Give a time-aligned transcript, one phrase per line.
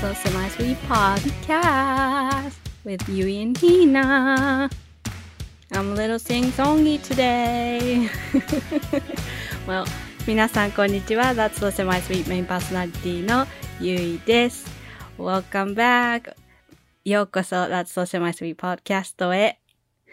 [0.00, 2.54] That's So Semi Sweet Podcast
[2.84, 4.70] with Yui and Hina.
[5.72, 8.08] I'm a little sing-songy today.
[9.66, 9.84] well,
[10.26, 11.34] 皆さんこんにちは。
[11.34, 13.46] That's So Semi Sweet メインパーソナリティの
[13.78, 14.66] ゆいです。
[15.18, 16.34] Welcome back!
[17.04, 19.58] ようこそ That's So Semi Sweet Podcast へ。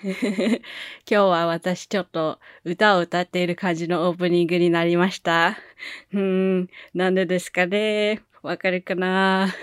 [0.03, 0.59] 今
[1.05, 5.57] 日は私ちょっと歌を歌っている感じのオープニングになりました。
[6.13, 9.53] うん、なんでですかねわかるかな？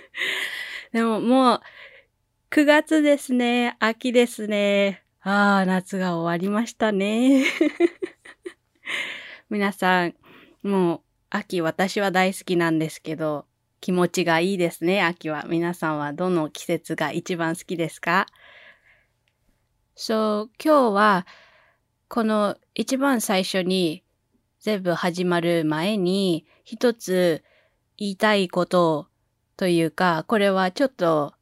[0.92, 1.60] でももう
[2.50, 3.76] 9月ですね。
[3.78, 5.04] 秋ですね。
[5.20, 7.44] ああ、夏が終わりましたね。
[9.50, 10.14] 皆さん、
[10.62, 11.00] もう
[11.30, 13.46] 秋私は大好きなんですけど、
[13.80, 15.44] 気持ちがいいですね、秋は。
[15.46, 18.26] 皆さんはどの季節が一番好きですか
[19.96, 21.26] ？So, 今日は、
[22.08, 24.02] この一番最初に
[24.58, 27.44] 全部始まる前に一つ
[28.00, 29.06] 言いたいこと
[29.56, 31.34] というか、これはちょっと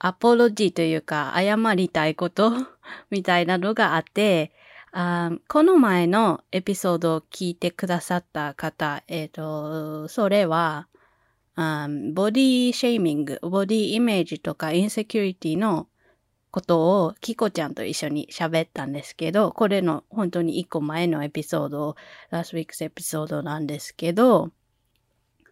[0.00, 2.52] アポロジーというか謝りたいこと
[3.10, 4.52] みたいなのがあって
[4.92, 10.88] あ、この前のエピソードを聞いてくださった方、えっ、ー、と、それは
[11.56, 15.88] あボディシェイミング、ボディイメージとかインセキュリティの
[16.50, 21.96] ことをキコちゃんと一緒に喋ったんですけど、これの本当に一個前のエピソード、
[22.30, 24.52] last week's エピソードなんですけど、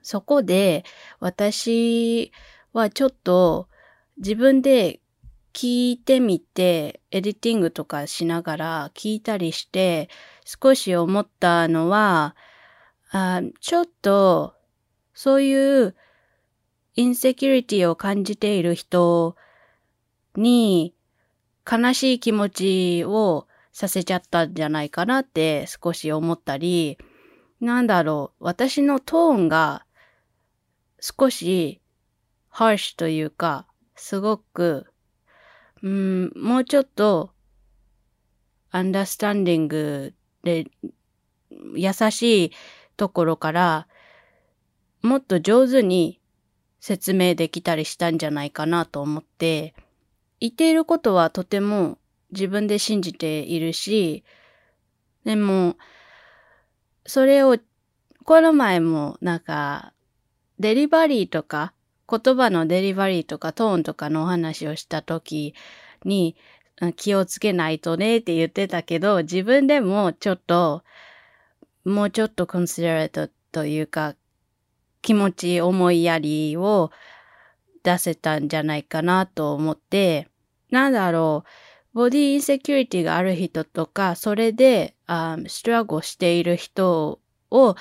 [0.07, 0.85] そこで
[1.19, 2.31] 私
[2.73, 3.67] はちょっと
[4.19, 5.01] 自分で
[5.53, 10.09] 聞いてみて、エディティングとかしながら聞いたりして、
[10.45, 12.37] 少し思ったのは、
[13.11, 14.55] あちょっと、
[15.13, 15.97] そういう
[16.95, 19.35] インセキュリティを感じている人
[20.37, 20.95] に
[21.69, 26.97] 悲しい気持ちをさせちゃったんじゃないかなって少し思ったり、
[27.61, 29.86] なんだろう、私のトーンが
[31.01, 31.81] 少し
[32.49, 34.87] ハーシュというか、すごく、
[35.83, 37.31] うん、もうちょっと
[38.71, 40.67] アンダースタンディングで
[41.75, 42.53] 優しい
[42.97, 43.89] ところから
[45.03, 46.21] もっと上手に
[46.81, 49.75] 説明できたりしたんじゃないかなと思って、
[50.41, 51.99] 言っていることはとても
[52.33, 54.25] 自分で信じているし、
[55.25, 55.77] でも、
[57.07, 57.57] それを、
[58.25, 59.93] この前もなんか、
[60.59, 61.73] デリバリーとか、
[62.09, 65.55] 言葉のデリバリーとかトーンとかのお話をした時
[66.05, 66.37] に
[66.95, 70.83] 気をつけないとねって言ってたけど、自分でもちょっと、
[71.85, 74.15] もうちょっとコンシデレートというか、
[75.03, 76.91] 気持ち、思いやりを
[77.83, 80.29] 出せたんじゃないかなと思って、
[80.71, 81.45] なんだろ
[81.95, 87.77] う、ボディインセキュリティがある人とか、それで、あストラゴしている人を、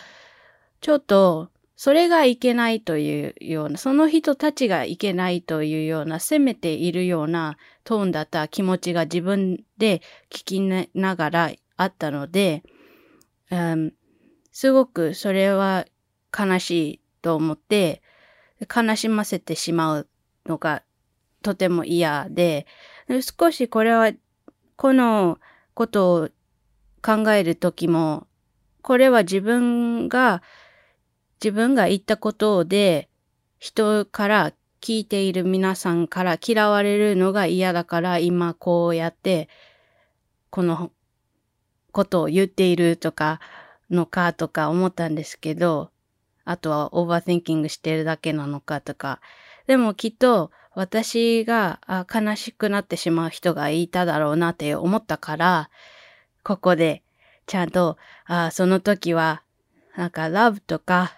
[0.82, 12.64] ちょっと、それがいけないというような、その人たちがいけないというような、責めているようなトーンだった気持ちが自分で聞きながらあったので、
[13.52, 13.94] うん、
[14.52, 15.86] すごくそれは
[16.38, 18.02] 悲しいと思って、
[18.74, 20.08] 悲しませてしまう
[20.46, 20.84] のが
[21.42, 22.66] とても嫌で、
[23.40, 24.12] 少しこれは、
[24.78, 25.40] この
[25.74, 26.30] ことを
[27.04, 28.28] 考えるときも、
[28.82, 30.42] これは自分が、
[31.44, 33.10] 自分が言ったことで、
[33.60, 39.50] 人から聞いている皆さんから嫌われるのが嫌だから今こうやって
[40.50, 40.92] この
[41.92, 43.40] ことを言っているとか
[43.90, 45.90] のかとか思ったんですけど、
[46.44, 49.20] あとはオーバーテンキングしてるだけなのかとか。
[49.68, 51.80] でもきっと私が
[52.14, 55.70] 悲しくなってしまう人がいただろうなって思ったから、
[56.44, 57.02] ここで
[57.48, 59.42] ちゃんと、あその時は、
[59.96, 61.18] なんか love とか、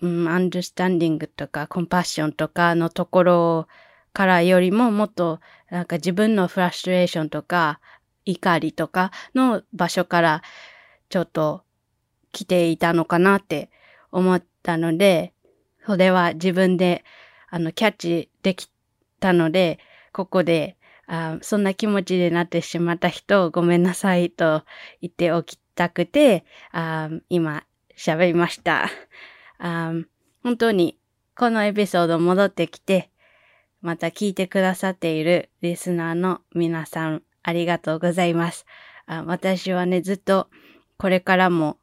[0.00, 3.68] うん、understanding とか compassion とかのところ
[4.12, 5.40] からよりももっと
[5.70, 7.80] なんか自分のフラストレーションとか
[8.24, 10.42] 怒りとかの場所から
[11.08, 11.62] ちょっと
[12.32, 13.70] 来ていたのかなって
[14.12, 15.32] 思ったので、
[15.86, 17.04] それは自分で、
[17.50, 18.70] あの、キャッチでき
[19.20, 19.78] たので、
[20.12, 24.64] ここで、あそんな気持ちになってしまった人を、ごめんなさいと
[25.00, 27.64] 言っておきたくて、あ今、
[27.96, 28.90] 喋りました。
[29.58, 29.92] あ。
[30.42, 30.98] 本当に、
[31.36, 33.10] このエピソード戻ってきて、
[33.80, 38.66] また聞いてくださっているリスナーの皆さん、ありがとうございます。
[39.06, 40.48] あ私はね、ずっと
[40.96, 41.78] これからも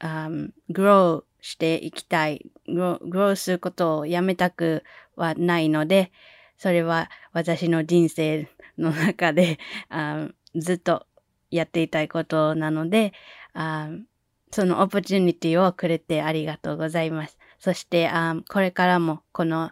[0.00, 4.82] um, grow していきたい、grow, grow することをやめたく
[5.16, 6.10] はないので、
[6.56, 9.58] それは私の人生の中で、
[9.90, 11.06] um, ずっと
[11.50, 13.12] やっていたいことなので、
[13.54, 14.02] um,
[14.50, 17.38] そのオプチュニティをくれてありがとうございます。
[17.58, 19.70] そしてあこれからもこの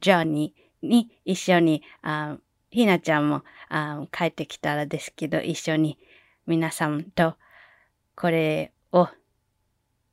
[0.00, 2.36] ジャーニーに一緒にあ
[2.70, 5.98] ひなちゃんもあ帰ってきたらですけど一緒に
[6.46, 7.36] 皆さんと
[8.16, 9.08] これを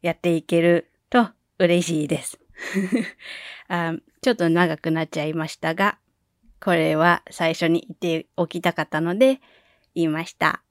[0.02, 1.30] やっていけると
[1.60, 2.40] 嬉しいです
[3.68, 3.94] あ。
[4.22, 5.98] ちょっと長くなっちゃいましたが、
[6.64, 9.42] これは最初に言っておきたかったので
[9.96, 10.62] 言いました。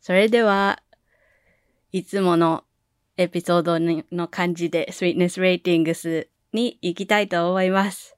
[0.00, 0.80] それでは、
[1.92, 2.64] いつもの
[3.16, 3.78] エピソード
[4.14, 8.16] の感じで Sweetness Ratings に行きたいと思います。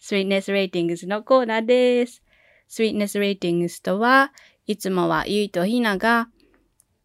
[0.00, 2.22] Sweetness Ratings のコーナーです。
[2.68, 4.32] Sweetness Ratings とは、
[4.66, 6.28] いつもはゆいとひなが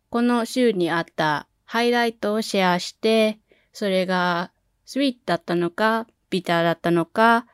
[0.10, 3.40] この週にあったハイライトをシェアして、
[3.72, 4.52] それが
[4.86, 7.46] スイートだったのか、ビターだったのか、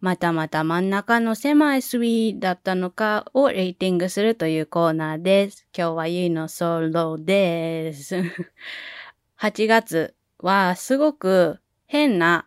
[0.00, 5.66] またまた真ん中の狭いスイーだったのかをレーティングするというコーナーです。
[5.76, 8.22] 今日はゆいのソロです。
[9.40, 12.46] 8月はすごく変な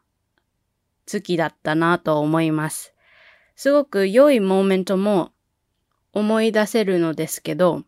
[1.05, 2.93] 月だったなと思います。
[3.55, 5.33] すごく良いモーメントも
[6.13, 7.83] 思い出せるのですけど、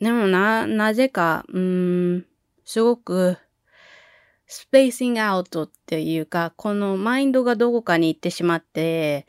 [0.00, 2.26] でもな、なぜか、うーん、
[2.64, 3.38] すごく、
[4.52, 9.26] スペーシングアウトっていうか、このマインドがどこかに行ってしまって、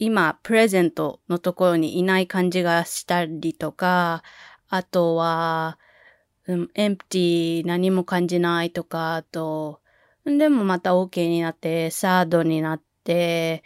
[0.00, 4.24] 今、プレゼントのところにいない感じがしたりとか、
[4.68, 5.78] あとは、
[6.48, 9.80] うん、エンプティ何も感じないとか、あと、
[10.24, 13.62] でもまた OK になって、サードになって、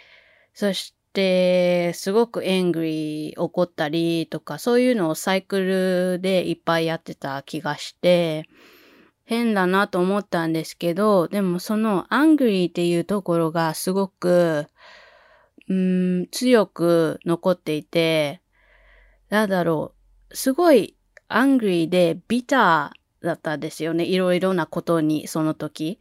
[0.52, 8.46] そして、すごくエングリー怒ったりとか、そういうのをサイクルでいっぱいやってた気がして、
[9.24, 14.66] 変だなと思ったんですけど、でもその angry っていうところがすごく、
[15.68, 18.40] うん、強く残っていて、
[19.28, 19.94] なんだろ
[20.30, 20.96] う、すごい
[21.28, 24.04] angry で bitter だったんですよね。
[24.04, 25.98] いろいろなことに、その時。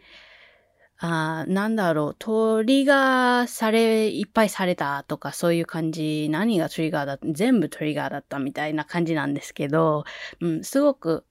[1.04, 10.04] あなんだろう、 trigger され、いっぱいされたとかそういう感じ、何が trigger だった、全部 trigger だったみたいな感じなんですけど、
[10.42, 11.26] うん、すごく、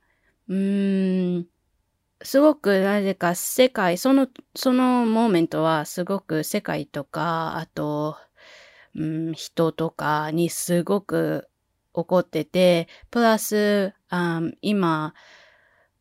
[0.49, 1.47] うーん、
[2.23, 8.17] すごくなぜか世界、その、そのモーメントはすごく世界とか、あと、
[8.95, 11.49] うん、人とかにすごく
[11.95, 15.15] 怒ってて、プラス、あ今、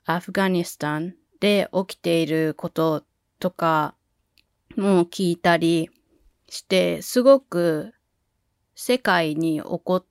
[0.06, 3.04] アフガニスタンで起きていること
[3.40, 3.96] とか
[4.76, 5.90] も聞いたり
[6.50, 7.94] して、すごく
[8.76, 10.06] 世界に起こ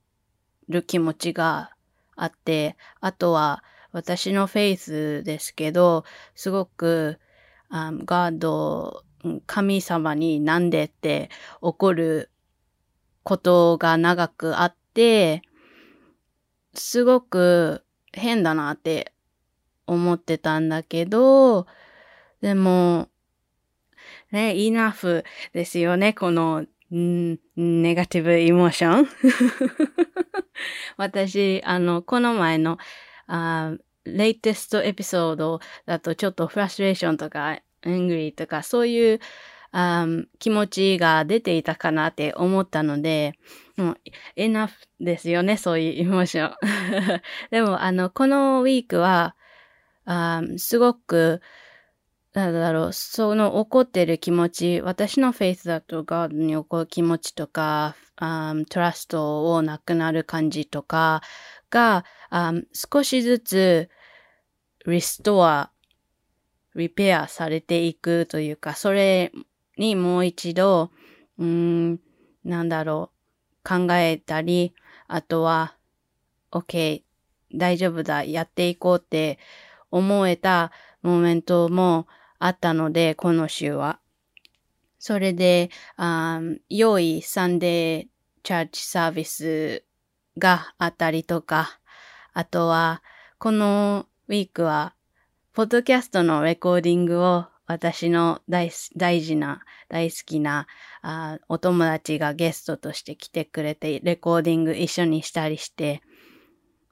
[0.69, 1.71] る気持ちが
[2.15, 6.03] あって、あとは私のフェイスですけど、
[6.35, 7.19] すごく、
[7.71, 9.03] um, ガード、
[9.45, 11.29] 神様になんでって
[11.61, 12.31] 怒る
[13.23, 15.41] ことが長くあって、
[16.73, 17.83] すごく
[18.13, 19.13] 変だなって
[19.87, 21.67] 思ってたんだけど、
[22.41, 23.09] でも、
[24.31, 29.07] ね、イナフですよね、この、んネガティブエモーション。
[30.97, 32.77] 私、あの、この前の、
[33.29, 39.19] あレイテストエピソードだとちょっとフラストレーションとか、エングリーとか、そういう
[39.71, 40.05] あ
[40.39, 43.33] 気持ちが出ていたかなって思ったので、
[43.77, 43.97] もう、
[44.35, 46.55] エナフですよね、そういうエモーション。
[47.51, 49.35] でも、あの、このウィークは、
[50.05, 51.41] あすごく、
[52.33, 57.95] なんだろう、その怒ってる気持ち、私のフェイスだとガードに怒る気持ちとか、
[58.69, 61.21] トラストをなくなる感じとか
[61.69, 62.05] が、
[62.73, 63.89] 少しずつ
[64.85, 65.71] リストア、
[66.75, 69.31] リペアされていくというか、それ
[69.77, 70.91] にもう一度、
[71.37, 71.99] うん、
[72.43, 73.11] なんだろ
[73.65, 74.73] う、考えたり、
[75.07, 75.75] あとは、
[76.51, 77.03] OK、
[77.53, 79.39] 大丈夫だ、やっていこうって
[79.91, 80.71] 思えた
[81.01, 82.07] モーメントも
[82.39, 83.99] あったので、この週は。
[84.99, 88.07] それで、あ良いサンデー
[88.43, 89.83] チャーチサービス
[90.39, 91.79] があったりとか、
[92.33, 93.03] あとは、
[93.37, 94.95] このウィークは、
[95.53, 98.71] ポッドキャストのレコーディングを私の大
[99.21, 100.67] 事な、大好きな
[101.01, 106.01] あお友達がゲストとして来てくれて、レコーディング一緒にしたりして、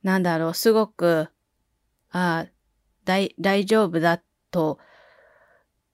[0.03, 1.29] なんだろう、すごく、
[2.11, 2.45] あ
[3.05, 3.33] 大
[3.65, 4.79] 丈夫だと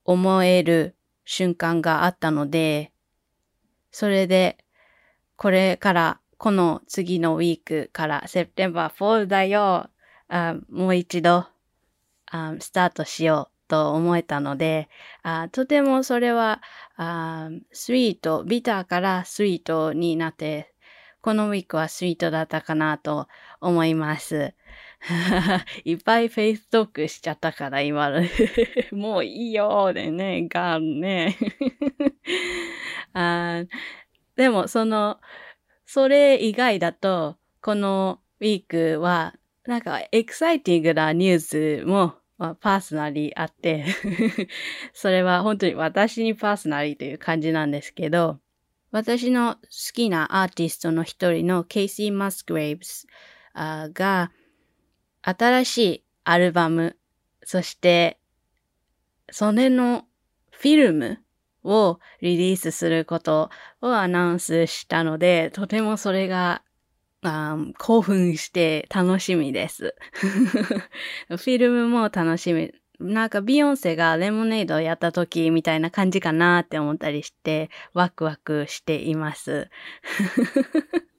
[0.04, 0.96] 思える
[1.26, 2.92] 瞬間があったので、
[3.92, 4.58] それで、
[5.36, 9.90] これから、この次のウィークから、セプテンバー4だよ、
[10.28, 11.46] あもう一度
[12.30, 14.90] あ、スタートしようと思えたので、
[15.22, 16.62] あとてもそれは
[16.98, 20.74] あ、 sweet、bitter から sweet になって、
[21.22, 23.30] この week は sweet だったかなと
[23.62, 24.54] 思います。
[25.86, 28.22] いっぱい face talk しちゃったから、今の。
[28.92, 31.38] もういいよでね、ガンね。
[33.14, 33.64] あ
[34.36, 35.22] でも、その、
[35.94, 39.36] それ以外だと、この week は、
[39.68, 41.40] なんか exciting なニュー
[41.84, 43.86] スも、まあ、パーソナリーあって
[44.92, 48.40] それは本当に私にパーソナリーという感じなんですけど、
[48.90, 53.06] 私の好きなアーティストの一人のケイシー・マスグレイブス
[53.54, 54.32] が
[55.22, 56.98] 新しいアルバム、
[57.44, 58.18] そして
[59.30, 60.08] それの
[60.50, 61.23] フィルム
[61.64, 63.50] をリリースすること
[63.82, 66.62] をアナウンスしたので、とてもそれが
[67.24, 69.96] あ興奮して楽しみです。
[71.28, 72.74] フィルムも楽しみ。
[73.00, 79.70] なんかビヨンセがレモネードをやった時みたいな感じかなって思ったりしてワクワクしています。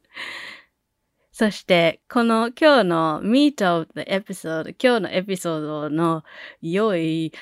[1.37, 6.23] そして、この今日の Meet of the Episode、今日のエピソードの
[6.63, 7.33] 良い、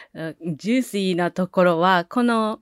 [0.56, 2.60] ジューシーなところは、この、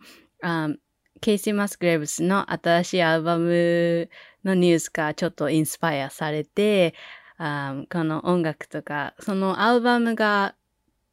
[1.20, 4.08] ケイシー・マスグレーブスの新しいアルバム
[4.44, 6.94] のニュースがちょっと inspire されて、
[7.36, 10.54] あこの音楽とか、そのアルバムが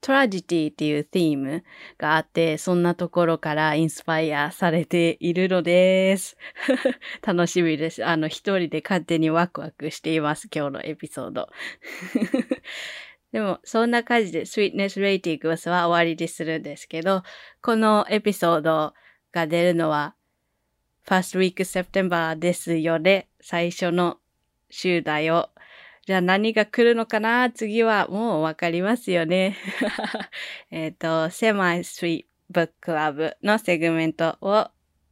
[0.01, 1.63] tragedy っていう theme
[1.97, 6.37] があって、そんなところから inspire されているのです。
[7.25, 8.05] 楽しみです。
[8.05, 11.49] あの、一人で勝手にワクワクしています、今日のエピソード。
[13.33, 17.23] でも、そんな感じで、 sweetness rating は終わりにするんですけど、
[17.61, 18.93] このエピソード
[19.37, 20.15] が出るのは
[21.07, 23.27] First Week September ですよね。
[23.39, 24.17] 最初の
[24.69, 25.51] 週だよ。
[26.05, 27.51] じゃあ何が来るのかな？
[27.51, 29.55] 次はもうわかりますよね。
[30.71, 34.69] えっと、 Semi Sweet Book Club の segment を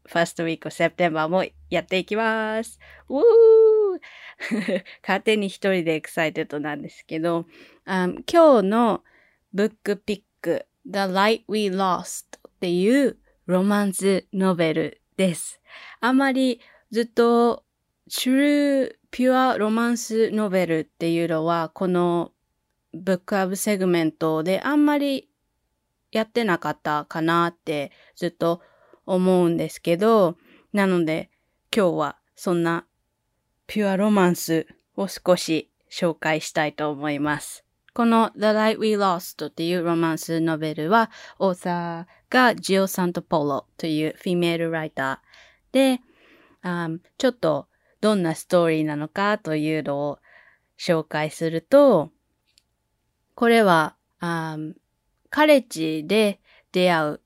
[0.07, 2.79] First Week September もやっていきます。
[3.09, 3.23] ウー
[5.03, 7.45] 勝手に一人で excited なんですけど、
[7.85, 9.03] um, 今日の
[9.53, 15.61] ブックピック The Light We Lost っていうロマンスノベルです。
[16.01, 16.61] あまり
[16.91, 17.63] ずっと、
[18.07, 22.31] シュルーピュアロマンスノベルっていうのは、この
[22.93, 25.29] ブックアブセグメントであんまり
[26.11, 28.61] やってなかったかなってずっと
[29.05, 30.37] 思うんですけど、
[30.71, 31.29] なので
[31.75, 32.85] 今日はそんな
[33.67, 37.64] ピュアロマンスを少し紹介したいと思います。
[37.95, 41.09] この The Light We Lost っていうロマンスノベルは、
[41.39, 46.01] オーサーがジオ・サントポロというフィメールライターで、
[47.17, 47.69] ちょっと
[48.01, 50.19] どんなストーリーなのかというのを
[50.77, 52.11] 紹介すると、
[53.33, 56.41] これは、カレッジで
[56.73, 57.21] 出会う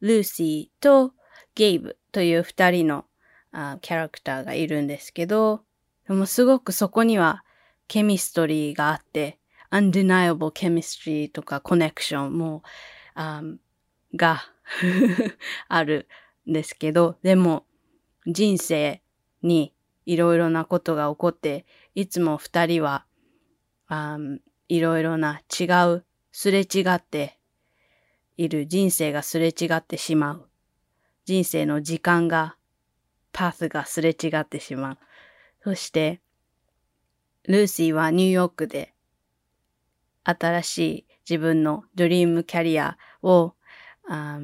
[0.00, 1.12] ルーシーと
[1.54, 3.04] ゲイブという二人の
[3.52, 5.64] あキャラクターがいるんですけど、
[6.08, 7.44] でもすごくそこには
[7.88, 9.38] ケミストリーがあって、
[9.74, 12.62] undeniable chemistry とかコネクションも、
[14.14, 14.44] が
[15.68, 16.08] ある
[16.48, 17.66] んですけど、でも
[18.26, 19.02] 人生
[19.42, 19.74] に
[20.06, 23.04] いろいろなことが起こって、いつも二人は、
[24.68, 27.38] いろいろな違う、すれ違って
[28.36, 30.48] いる人生がすれ違ってしまう。
[31.24, 32.56] 人生の時間が、
[33.32, 34.98] パスがすれ違ってしまう。
[35.64, 36.20] そして、
[37.46, 38.93] ルーシーはニューヨークで
[40.24, 43.54] 新しい自分のドリームキャリアを、
[44.08, 44.38] あ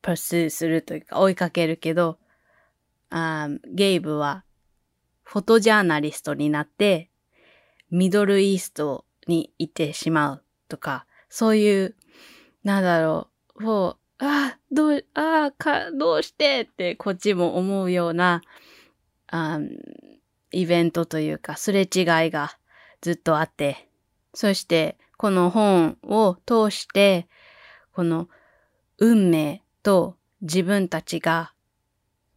[0.00, 2.18] プスーするというか追いかけるけど、
[3.10, 4.44] あゲイブは
[5.22, 7.10] フォトジャーナリストになって
[7.90, 11.94] ミドルイーストに行ってしまうとか、そういう、
[12.64, 18.42] なんだろう、もう、ああ、どう、ああ、か、どうしてってこっちも思うような、
[19.28, 19.60] あ
[20.52, 21.86] イベントというか、すれ違い
[22.30, 22.56] が
[23.00, 23.88] ずっとあって、
[24.34, 27.28] そして、この本を通して、
[27.92, 28.28] この
[28.98, 31.52] 運命と自分たちが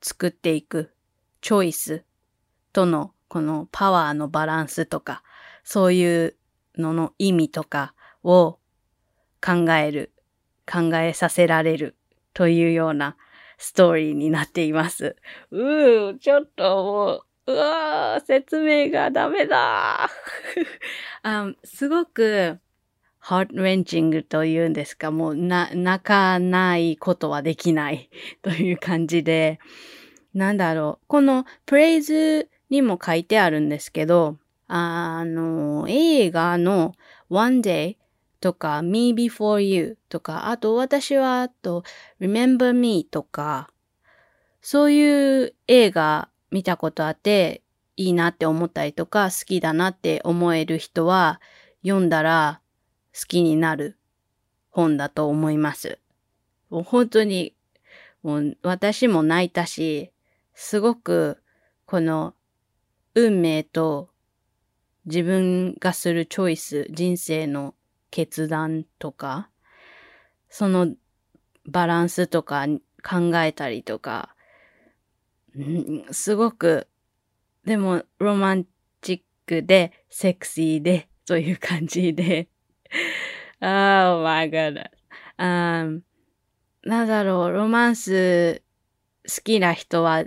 [0.02, 0.94] 作っていく
[1.42, 2.04] チョイス
[2.74, 5.24] とのこのパワーのバランスとか、
[5.64, 6.36] そういう
[6.78, 8.60] のの意味とかを
[9.44, 10.12] 考える、
[10.72, 11.96] 考えさせられる
[12.34, 13.16] というような
[13.58, 15.16] ストーリーになっています。
[15.52, 20.10] うー、ちょっともう、うわー、説明がダメだ。
[21.22, 22.60] あすごく、
[23.20, 28.10] ハートレンチングというんですか、もうな、泣かないことはできない。
[28.42, 29.60] という感じで、
[30.34, 34.38] なんだろう、このプレイズにも書いてあるんですけど、
[34.68, 36.94] あの、映画の
[37.30, 37.98] One Day
[38.42, 41.84] とか Me Before You とか、あと私はあと
[42.20, 43.70] Remember Me とか、
[44.62, 47.64] そういう映画見たことあって
[47.98, 51.42] いいなって思ったりとか好きだなって思える人は
[51.86, 52.62] 読んだら
[53.14, 53.98] 好きになる
[54.70, 56.00] 本だと思います。
[56.70, 57.58] もう本当に、
[58.24, 60.14] もう私も泣いたし、
[60.54, 61.44] すごく
[61.86, 62.36] この
[63.16, 64.10] 運命と
[65.06, 67.76] 自分がするチョイス、人生の
[68.12, 69.50] 決断とか、
[70.48, 70.88] その
[71.66, 72.66] バランスとか
[73.04, 74.35] 考えたりとか、
[76.12, 76.88] すごく、
[77.66, 78.66] でもロマン
[79.02, 82.48] チックで、セクシーで、という感じで。
[83.62, 84.90] oh my god.
[85.38, 86.02] Um,
[86.84, 88.62] なんだろう、ロマンス
[89.28, 90.26] 好きな人は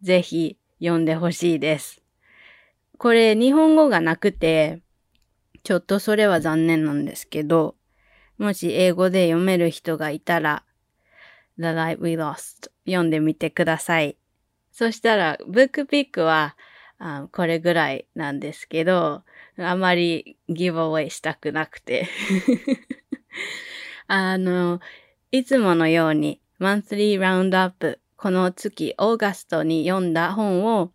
[0.00, 2.02] ぜひ読んでほしいです。
[2.98, 4.80] これ日本語がなくて、
[5.64, 7.74] ちょっとそれは残念なんですけど、
[8.38, 10.64] もし英語で読める人がいたら、
[11.58, 14.16] The Light We Lost 読んでみてください。
[14.72, 16.56] そしたら、ブックピックは
[17.04, 19.24] あこれぐらいなんですけど、
[19.58, 22.08] あまりギブアウェイしたくなくて。
[24.06, 24.80] あの、
[25.32, 30.92] いつものように、マンスリーラウンドアップ、この月、オーガストに読んだ本を、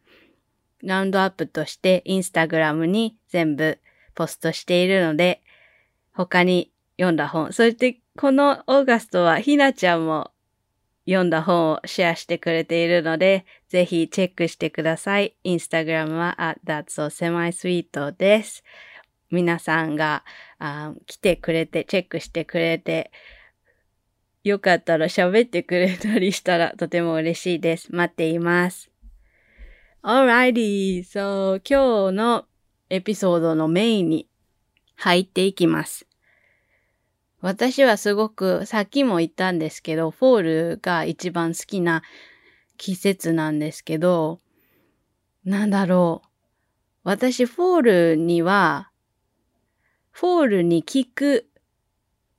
[0.81, 3.79] ラウンドアップとしてインスタグラムに全部
[4.15, 5.41] ポストしているので、
[6.13, 10.31] 他に読んだ本、そしてこのオーガストはひなちゃんも
[11.07, 15.35] 読んだ本をシェアしてくれているので、ぜひチェックしてください。
[15.43, 18.63] インスタグラムは at that's so semi-sweet です。
[19.31, 20.25] 皆さんが
[20.59, 23.11] あ来てくれて、チェックしてくれて、
[24.43, 27.93] よかったら喋ってくれたりしたらとても嬉しいです。
[27.93, 28.91] 待っています。
[30.03, 31.03] Alrighty!
[31.03, 32.45] So, 今日の
[32.89, 34.27] エピソードのメインに
[34.95, 36.06] 入っていきます。
[37.39, 42.01] 私はすごく、さっきも言ったんですけど、フォールが一番好きな
[42.77, 44.39] 季節なんですけど、
[45.45, 46.27] なんだろう。
[47.03, 48.89] 私、 fall には、
[50.11, 51.47] fall に聴く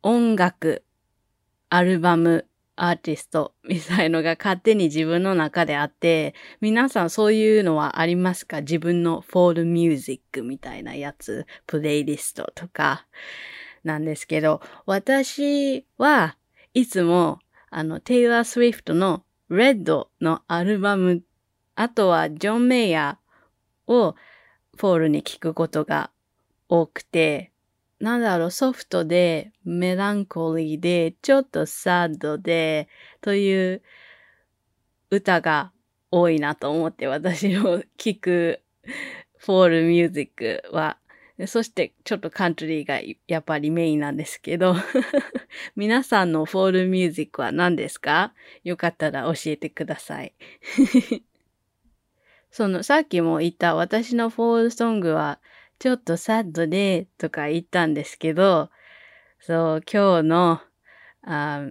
[0.02, 0.84] 音楽、
[1.70, 8.60] アルバム、アーティストみたいのが勝手に自分の中であって、皆さんそういうのはありますか？
[8.60, 13.06] 自分の fall music みたいなやつ、プレイリストとか。
[13.84, 16.36] なんですけど、私は
[16.74, 17.38] いつも、
[17.70, 21.22] あの、テイラー・スウィフトの Red のアルバム、
[21.74, 24.14] あとはジョン・メイヤーを
[24.76, 26.10] fall に聞くことが
[26.68, 27.52] 多くて、
[28.00, 32.88] なんだろう、ソフトで、メランコリーで、ちょっと sad で、
[33.20, 33.82] という
[35.10, 35.72] 歌が
[36.10, 38.62] 多いなと思って私の聞く
[39.36, 40.98] fall music は
[41.46, 44.74] そしてちょっとカントリーがやっぱりメインなんですけど
[45.76, 48.34] 皆さんの fall music は何ですか？
[48.64, 50.34] よかったら教えてください。
[52.50, 55.38] そのさっきも言った私の fall song は
[55.78, 58.70] ちょっと sad でとか言ったんですけど、
[59.38, 60.60] そう、今日の、
[61.22, 61.68] あ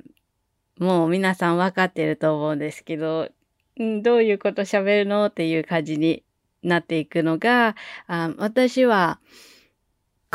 [0.79, 3.29] もう皆さん分かってると思うんですけど、
[3.77, 5.25] どういうこと喋るの？
[5.25, 6.23] っていう感じに
[6.63, 7.75] なっていくのが、
[8.07, 9.19] あ私は、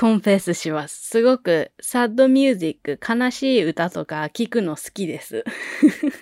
[0.03, 1.11] confess します。
[1.11, 5.45] すごく sad music、悲しい歌とか聞くの好きです。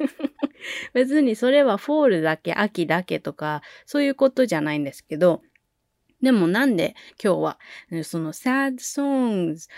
[0.92, 5.40] 別にそれは fall だけ、秋だけとか、そういうことじゃないんですけど、
[6.20, 7.58] でもなんで今日は、
[8.02, 9.70] その sad songs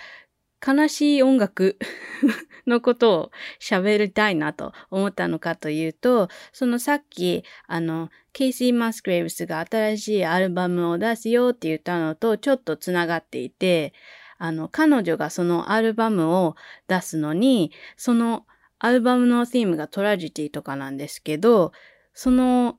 [0.65, 1.79] 悲しい音楽
[2.67, 13.93] のことを喋りたいなと思ったのかというと、そのさっき、あの、ケイシー・マスグレイブスが新しいアルバムを出すよって言ったのとちょっとつながっていて、
[14.39, 16.57] あの、彼女がそのアルバムを
[16.89, 18.47] 出すのに、その
[18.79, 21.73] アルバムのティームがトラジティとかなんですけど、
[22.15, 22.79] その、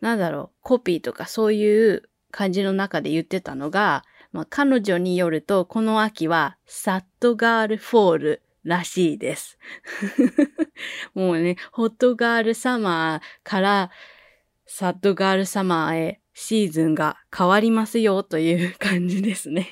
[0.00, 9.58] なんだろう、コピーとかそういう感じの中で言ってたのが、まあ、彼女によると、この秋はサットガールフォールらしいです。
[11.14, 13.90] もうね、ホットガールサマーから
[14.66, 19.68] サットガールサマーへシーズンが変わりますよという感じですね。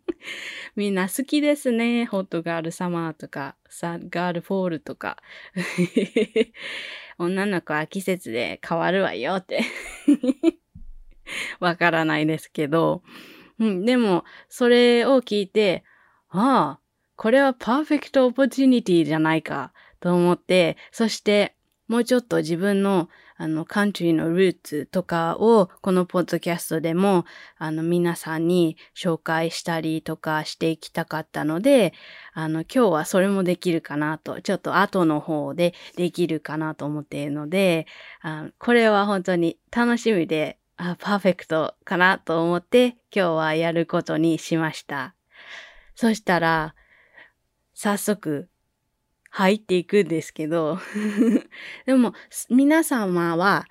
[0.76, 2.04] みんな好きですね。
[2.04, 5.16] hot girl summer とか、 sad girl fall とか。
[7.18, 9.64] 女の子は季節で変わるわよって
[11.58, 13.02] わからないですけど。
[13.58, 15.84] うん、でも、それを聞いて、
[16.30, 16.80] ああ、
[17.16, 21.56] これは perfect opportunity じゃないかと思って、そして
[21.88, 23.08] もうちょっと自分の
[23.40, 27.24] あの、カントリーのルーツとかを、このポッドキャストでも、
[27.56, 31.92] あの、皆さんに紹介したりとかしていきたかったので、
[32.32, 37.86] あの、今日はそれもできるかなと、ちょっと後の方でできるかなと思っているので、
[38.22, 45.14] あこれは本当に楽しみで、あ、パーフェクトかなと思って今日はやることにしました。
[45.96, 46.76] そしたら、
[47.74, 48.48] 早速、
[49.30, 50.78] 入っていくんですけど、
[51.84, 52.14] でも、
[52.48, 53.66] 皆様は、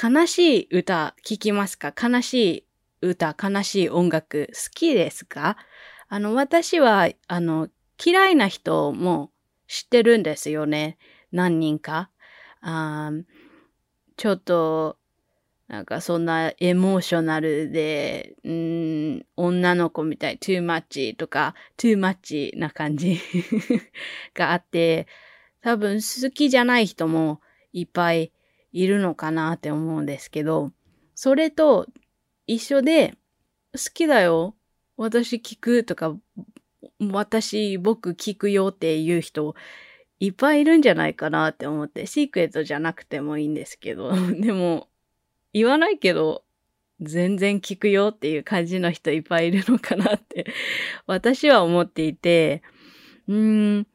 [0.00, 1.94] 悲しい歌聴きますか？
[1.98, 2.66] 悲しい
[3.00, 5.56] 歌、悲しい音楽好きですか？
[6.08, 7.70] あの、私は、あの、
[8.04, 9.30] 嫌いな人も
[9.66, 10.98] 知ってるんですよね。
[11.32, 12.10] 何人か。
[12.60, 13.10] あ
[14.16, 14.98] ちょっと、
[15.68, 23.18] なんかそんなエモーショナルで、うん、女の子みたい、too much とか、too much な感じ
[24.34, 25.06] があって、
[25.62, 27.40] 多分好きじゃない人も
[27.72, 28.32] いっぱい
[28.72, 30.72] いるのかなって思うんですけど、
[31.14, 31.86] それと
[32.46, 33.14] 一緒で、
[33.72, 34.54] 好きだよ。
[34.96, 36.16] 私聞くとか、
[37.00, 39.54] 私、僕聞くよっていう人、
[40.20, 44.88] いっぱいいるんじゃないかなって思って、シークレットじゃなくてもいいんですけど、でも、
[45.54, 46.44] 言わないけど、
[47.00, 50.46] 全然聞くよっていう感じの人いっぱいいるのかなって
[51.06, 52.62] 私は思っていて、
[53.28, 53.86] うーん、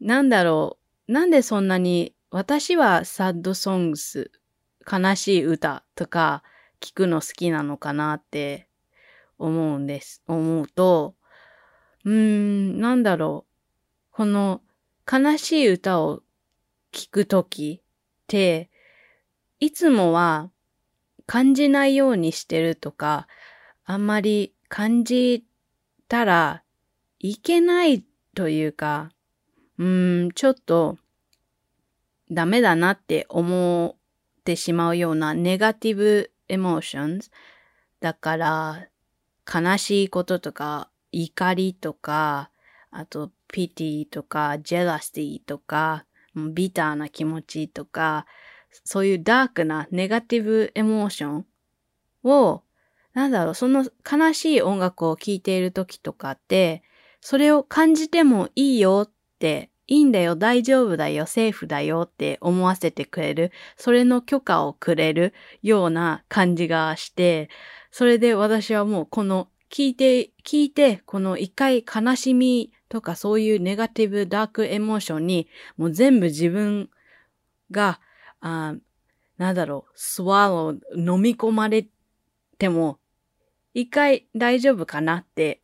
[0.00, 1.12] なんだろう。
[1.12, 4.30] なんでそんなに、私はサッドソングス、
[4.90, 6.42] 悲しい歌とか
[6.80, 8.68] 聞くの好きなのかなって
[9.38, 10.22] 思うんです。
[10.26, 11.14] 思うと、
[12.04, 13.52] うーん、なんだろう。
[14.10, 14.60] この
[15.10, 16.22] 悲しい歌を
[16.92, 17.86] 聞くときっ
[18.26, 18.70] て、
[19.60, 20.50] いつもは
[21.26, 23.26] 感じないようにしてるとか、
[23.84, 25.44] あんまり感じ
[26.08, 26.62] たら
[27.18, 29.10] いけないというか、
[29.78, 30.98] うーん、ちょっと
[32.30, 37.30] ダメだなって思ってしまうようなネガティブエモーションズ。
[38.00, 38.88] だから、
[39.52, 42.50] 悲しいこととか、怒りとか、
[42.90, 46.04] あと、ピティとか、ジェラシティとか、
[46.52, 48.26] ビターな気持ちとか、
[48.84, 51.46] そういうダークなネガティブエモーション
[52.24, 52.62] を、
[53.14, 56.82] なんだろう、その悲しい音楽を聴いている時とかって、
[57.20, 67.48] それを感じてもいいよって、いいんだよ、大丈夫だよ、セーフだよって思わせてくれる、それの許可をくれるような感じがして、
[67.90, 76.90] それで私はもうこの聞いて、聞いて、この一回悲しみとかそういうネガティブダークエモーションにもう全部自分
[77.70, 78.00] が
[78.46, 78.74] あ
[79.38, 81.86] なんだろう、スワロー、飲み込まれ
[82.58, 82.98] ても、
[83.74, 85.60] 一回大丈夫かなって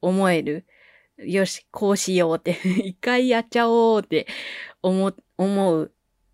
[0.00, 0.64] 思える。
[1.18, 2.52] よし、こうしようって
[2.84, 4.26] 一回やっちゃおうって
[4.80, 5.92] 思、思う。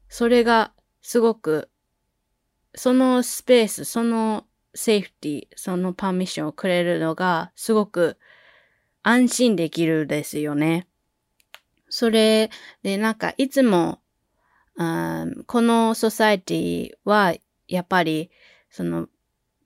[0.09, 1.70] それがすごく、
[2.74, 8.18] そのスペース、そのセーフティ、そのパーミッションをくれるのがすごく
[9.02, 10.87] 安心できるですよね。
[11.88, 12.50] それ
[12.82, 14.00] でなんかいつも
[14.77, 17.35] このソサエティは
[17.67, 18.31] やっぱり
[18.71, 19.09] その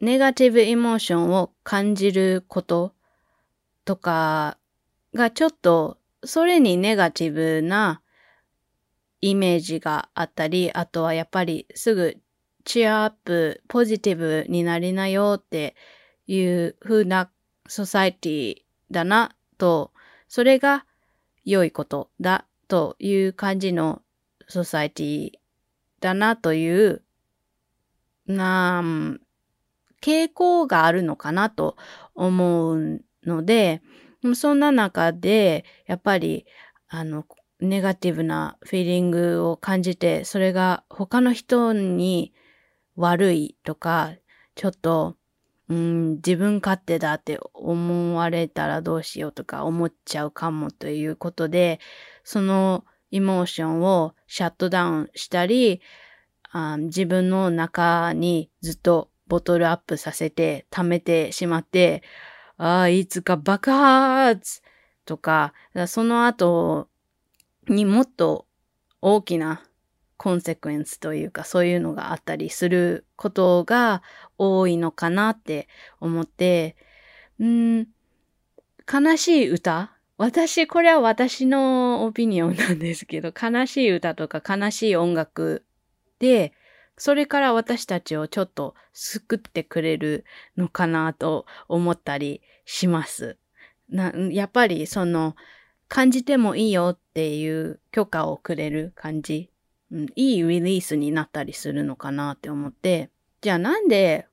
[0.00, 2.94] ネガティブエモーションを感じること
[3.84, 4.56] とか
[5.14, 8.02] がちょっとそれにネガティブな
[9.20, 12.16] イメージがあったり、あとはやっぱりすぐ
[12.64, 15.74] チアアップ、ポジティブになりなよって
[16.26, 17.30] いう風な
[17.66, 18.56] ソサエティ
[18.90, 19.92] だなと、
[20.28, 20.86] それが
[21.44, 24.02] 良いことだという感じの
[24.50, 25.30] ソサエティ
[26.00, 27.02] だなという、
[28.26, 28.82] な、
[30.02, 31.76] 傾向があるのかなと
[32.14, 33.82] 思うので、
[34.34, 36.46] そんな中で、やっぱり、
[36.88, 37.24] あの、
[37.60, 42.32] ネガティブなフィーリングを感じて、それが他の人に
[42.96, 44.14] 悪いとか、
[44.54, 45.16] ちょっと、
[45.68, 51.78] うん、自分勝手だって思われたらどうしようとか思っちゃうかもということで、
[52.24, 55.80] そのエモーションをシャットダウンしたり、
[56.52, 62.02] あ自分の中にずっとボトルアップさせて溜めてしまって、
[62.56, 64.62] ああ、いつか爆発
[65.04, 65.54] とか、
[65.86, 66.88] その後
[67.68, 68.46] にもっと
[69.00, 69.62] 大きな
[70.16, 74.02] コンセクエンスというかそういうのがあったりすることが
[74.36, 75.66] 多いのかなって
[75.98, 76.76] 思って、
[77.38, 77.88] うん、
[78.92, 85.64] 悲しい歌私、これは私のオピニオンなんですけど、悲しい歌とか悲しい音楽
[86.18, 86.52] で、
[86.98, 90.26] それから私たちをちょっと救ってくれる
[90.58, 93.38] のかなと思ったりします。
[93.88, 95.36] なやっぱりその
[95.88, 99.48] 感じてもいいよっていう許可をくれる感じ、
[99.90, 103.08] うん、いいリリースになったりするのかなって思って、
[103.40, 104.26] じゃあなんで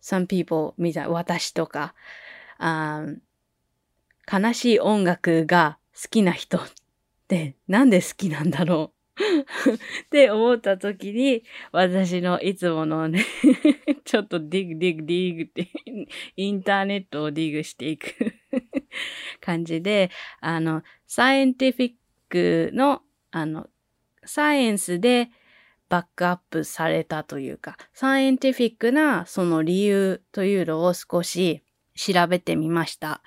[0.00, 1.96] some people みたい私とか、
[4.30, 6.60] 悲しい音楽が好きな人っ
[7.28, 8.98] てなんで好きなんだろう？
[10.04, 13.24] って思った時に、私のいつものね
[14.04, 15.68] ちょっと dig dig dig って
[16.36, 18.14] インターネットをディグしていく
[19.40, 20.10] 感じで、
[20.40, 21.92] あの、サイエンティフィッ
[22.28, 23.68] クの、あの、
[24.24, 25.30] サイエンスで
[25.88, 31.62] バックアップされたというか、サイエンティフィックなその理由というのを少し
[31.94, 33.22] 調べてみました。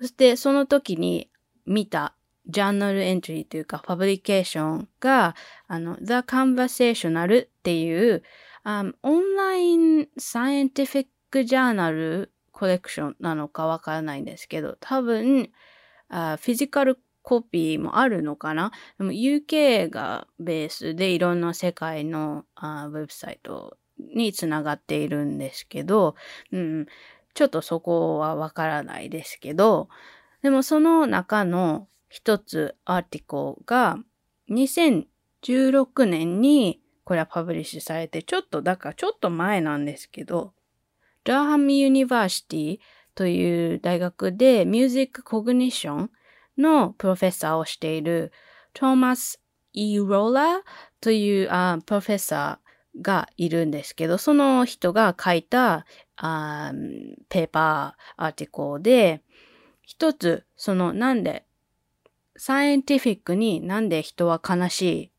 [0.00, 1.30] そしてその時に
[1.66, 2.14] 見た
[2.46, 5.36] ジャーナルエントリーというか、ファブリケーションが、
[5.68, 8.22] あの、The Conversational っていう、
[8.64, 15.50] um, オンラインサイエンティフィックジャーナルコレクションなのかわからないんですけど、多分、
[16.08, 18.72] あフィジカルコピーもあるのかな？
[18.98, 23.76] でも UK がベースでいろんな世界のあウェブサイト
[24.14, 26.16] につながっているんですけど、
[26.50, 26.86] うん、
[27.34, 29.88] ちょっとそこはわからないですけど、
[30.42, 33.98] でもその中の一つアーティコが
[34.50, 40.52] 2016年にこれは publish されて、ちょっと、だからちょっと前なんですけど、
[41.24, 42.78] Durham University
[43.14, 46.10] という大学で music cognition
[46.56, 48.32] の professor をしている
[48.74, 49.40] Tuomas
[49.72, 50.46] Eerola
[51.00, 55.86] というあ professor がいるんですけど、その人が書いた
[56.22, 56.72] あ
[57.28, 59.22] paper article で、
[59.82, 61.46] 一つ、そのなんで、
[62.36, 65.12] サイエンティフィックになんで人は悲しい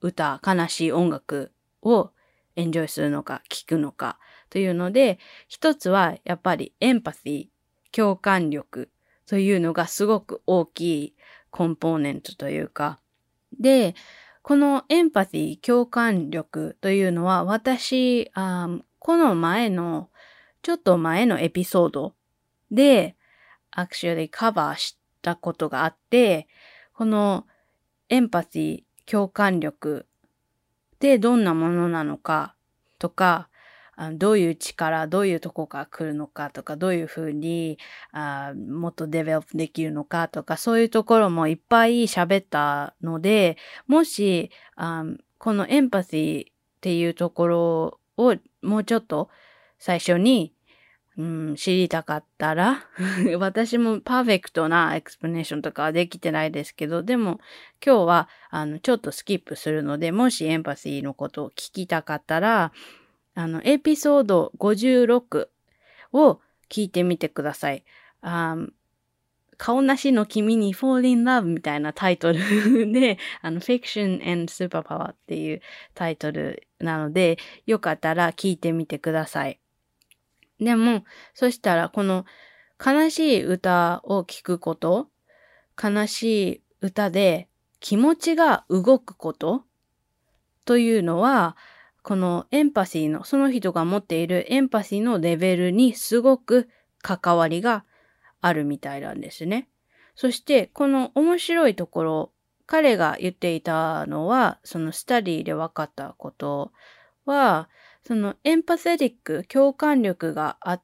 [0.00, 2.10] 歌、悲しい音楽を
[2.56, 4.18] エンジョイするのか、聴くのか
[4.50, 8.90] というので、一つはやっぱりエンパシー、共感力
[9.26, 11.14] というのがすごく大きい
[11.50, 12.98] コンポーネントというか、
[13.58, 13.94] で、
[14.42, 18.68] このエンパシー、共感力というのは私、あ
[18.98, 20.10] この前の、
[20.68, 22.14] ちょっと前のエピソード
[22.70, 23.16] で、
[23.74, 26.46] actually カバーしたことがあって、
[26.92, 27.46] この
[28.10, 30.04] エンパシー、共感力
[30.96, 32.54] ってどんなものなのか
[32.98, 33.48] とか、
[34.12, 37.78] どういう力、どういうとこから来るのかとか、どういうふうに
[38.12, 45.02] あもっとデベロップできるのかとか、そういうところもいっぱい喋ったので、もしあ
[45.38, 49.30] このエンパシーっていうところをもうちょっと
[49.78, 50.52] 最初に
[51.18, 52.86] うん、知りたかったら
[53.38, 57.40] 私もパーフェクトなエクスプレネーションとかはできてないですけど、でも
[57.84, 62.72] 今日はあのちょっとスキップするので、もしエンパシーのことを聞きたかったら、
[63.34, 65.48] あの、エピソード56
[66.12, 67.84] を聞いてみてください。
[68.20, 68.56] あ
[69.58, 72.38] 顔なしの君に Fall in Love みたいなタイトル
[72.92, 75.62] で、あの、Fiction and Superpower っていう
[75.94, 79.58] タイトルなので、よかったら聞いてみてください。
[80.60, 82.24] でも、そしたらこの
[82.84, 85.08] 悲しい歌を聴くこと、
[85.80, 86.22] 悲し
[86.54, 87.48] い歌で
[87.80, 89.64] 気持ちが動くこと
[90.64, 91.56] というのは、
[92.02, 96.68] このエンパシーの、その人が持っているエンパシーのレベルにすごく
[97.02, 97.84] 関わりが
[98.40, 99.68] あるみたいなんですね。
[100.14, 102.32] そして、この面白いところ、
[102.66, 106.72] 彼が言っていたのは、そのスタディで分かったこと
[107.24, 107.68] は、
[108.06, 110.80] そのエンパセティック、共感力があ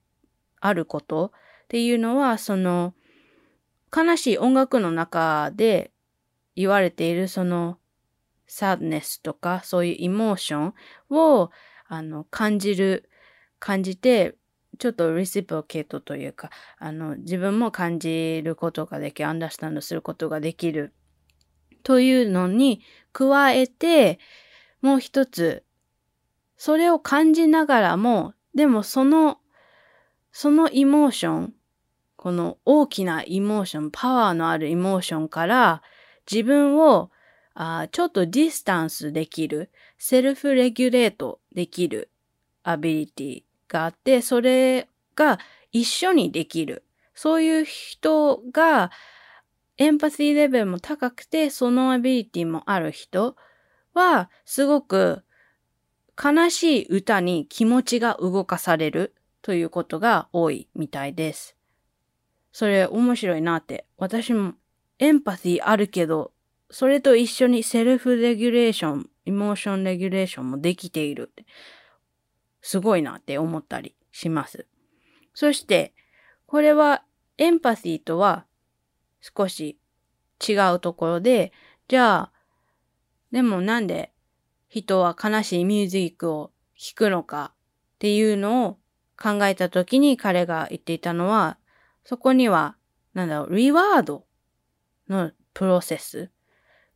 [0.60, 1.32] あること
[1.64, 2.94] っていうのは、その
[3.94, 5.92] 悲しい音楽の中で
[6.56, 7.78] 言われているその
[8.46, 10.74] サーネスとかそういうイモーション
[11.10, 11.50] を
[11.86, 13.08] あの感じる、
[13.58, 14.36] 感じて、
[14.78, 20.92] ちょっと reciprocate というか、あの自分も感じることができ、 understand することができる
[21.82, 22.80] というのに
[23.12, 24.18] 加えて、
[24.82, 25.64] もう一つ
[26.64, 29.36] それを感じながらも、でもその、
[30.32, 31.54] その emotion、
[32.16, 35.82] この大きな emotion、パワーのあるイモーションから
[36.24, 37.10] 自分を
[37.52, 42.10] あちょっと distance できる、セルフレギュレートできる
[42.62, 45.38] アビリティがあって、それが
[45.70, 46.82] 一緒にできる。
[47.14, 48.90] そういう人が
[49.76, 53.36] エンパシーレベルも高くて、そのアビリティもある人
[53.92, 55.24] は、すごく
[56.22, 61.56] 悲しい歌に気持ちが動かされるということが多いみたいです。
[62.52, 63.86] それ面白いなって。
[63.98, 64.54] 私も
[64.98, 66.32] エンパシーあるけど、
[66.70, 71.32] それと一緒にセルフレギュレーション、イモーションレギュレーションもできている。
[72.62, 74.66] すごいなって思ったりします。
[75.34, 75.92] そして、
[76.46, 77.02] これは
[77.38, 78.46] エンパシーとは
[79.20, 79.78] 少し
[80.40, 81.52] 違うところで、
[81.88, 82.32] じゃあ、
[83.32, 84.13] でもなんで
[84.80, 88.78] 人は悲しいミュージックを聴くのかっていうのを
[89.16, 91.58] 考えたときに彼が言っていたのは、
[92.02, 92.76] そこには、
[93.14, 94.26] なんだろう、リワード
[95.08, 96.32] のプロセス？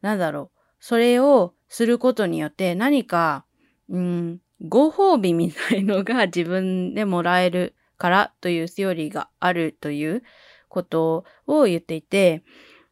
[0.00, 3.44] なんだろう、それをすることによって何か、
[3.88, 10.24] うん、ご褒美みたいのが自分でもらえるからというセオリーがあるという
[10.68, 12.42] ことを言っていて、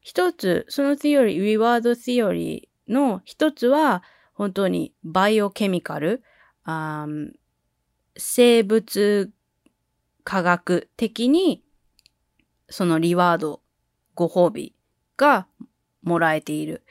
[0.01, 4.05] 一つ、その theory、リワード theory の一つは、
[4.37, 6.23] 本当にバイオケミカル、
[8.19, 9.33] 生物
[10.25, 11.65] 科学的に
[12.69, 13.63] そのリワード、
[14.15, 14.75] ご褒美
[15.17, 15.47] が
[16.03, 16.85] もらえている。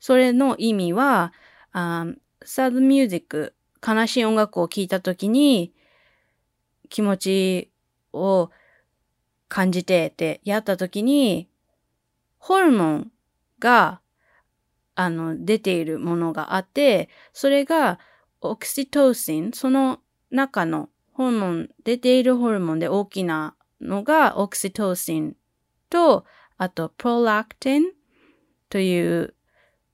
[0.00, 1.32] それの意味は、
[1.72, 2.06] あ
[2.44, 3.54] サードミュージック、
[3.86, 5.72] 悲しい音楽を聴いたときに
[6.88, 7.70] 気持ち
[8.12, 8.50] を
[9.48, 11.48] 感じてってやったときに、
[12.38, 13.12] ホルモン
[13.60, 14.00] が、
[14.96, 18.00] あの、出ているものがあって、それが
[18.40, 25.36] オキシトシン、その中のホルモン、出ているホルモンで大きなのがオキシトシン
[25.90, 26.24] と、
[26.56, 27.82] あとプロラクティン
[28.70, 29.34] という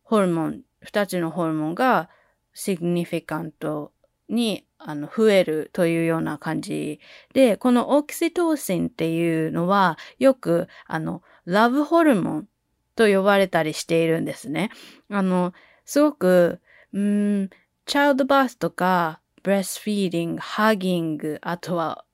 [0.04, 2.08] ホルモン、二つのホルモンが
[2.54, 3.92] シグニフィカント
[4.28, 7.00] にあの増えるというような感じ
[7.34, 12.48] で、このオキシトシンっていうのはよくあのラブホルモン
[12.96, 14.70] と呼ばれたりしているんですね。
[15.10, 15.52] あの、
[15.84, 16.60] すごく、
[16.92, 17.50] うん、
[17.86, 22.04] childbirth とか、 breastfeeding、 hugging、あとは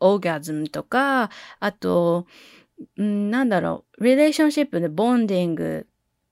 [0.00, 2.26] オーガズムとか、あと、
[2.96, 5.86] うん、なんだろう、 relationship で bonding、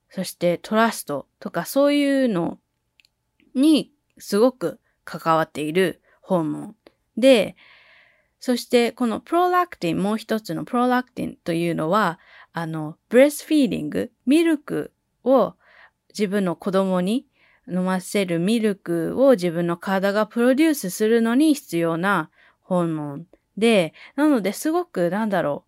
[0.09, 2.57] そして trust とかそういうの
[3.53, 6.75] にすごく関わっているホルモン
[7.17, 7.55] で、
[8.39, 12.19] そしてこのプロラクティン、もう一つのプロラクティンというのは、
[12.53, 14.91] あの、 breastfeeding、ミルク
[15.23, 15.53] を
[16.09, 17.27] 自分の子供に
[17.67, 22.29] 飲ませるミルクを自分の体がプロデュースするのに必要な
[22.61, 25.65] ホルモンで、なのですごくなんだろ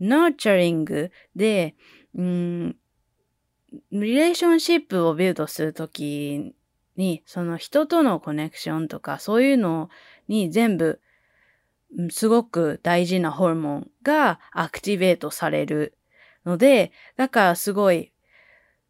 [0.00, 1.74] う、 nurturing で、
[2.14, 2.76] うん、
[3.90, 6.54] relationship を build するとき
[6.96, 9.88] に、その人とのコネクションとかそういうの
[10.28, 11.00] に全部
[12.10, 15.96] すごく大事なホルモンがアクティベートされる。
[16.44, 18.12] ので、だからすごい、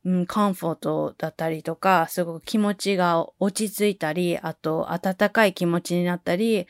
[0.04, 6.66] うん、コンフォートだったりとか、すごく気持ちが落ち着いたり、あと温かい気持ちになったり、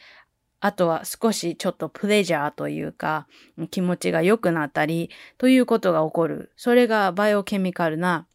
[0.60, 3.26] あとは少しちょっとプレジャーというか、
[3.70, 6.52] 気持ちが良くなったり、ということが起こる。
[6.56, 8.26] それがバイオケミカルな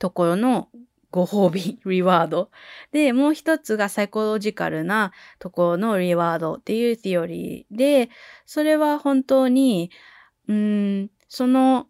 [0.00, 0.68] ところの
[1.12, 2.50] ご褒美、 リワード。
[2.90, 8.10] で、もう一つがサイコロジカルなところのリワードっていうティオリーで、
[8.46, 9.92] それは本当に、
[10.48, 11.88] うん、その、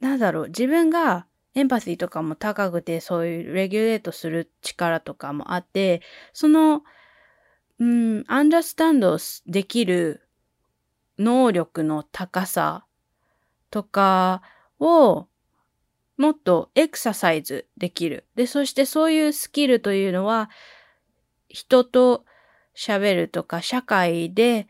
[0.00, 6.02] なんだろう、自分がエンパシーとかも高くて、そういうレギュレートする力とかもあって、
[6.32, 6.82] その、
[7.78, 10.28] うん、アンダースタンドできる
[11.18, 12.86] 能力の高さ
[13.70, 14.42] とか
[14.78, 15.26] を
[16.16, 18.26] もっとエクササイズできる。
[18.34, 20.50] で、そしてそういうスキルというのは、
[21.48, 22.24] 人と
[22.74, 24.68] 喋るとか、社会で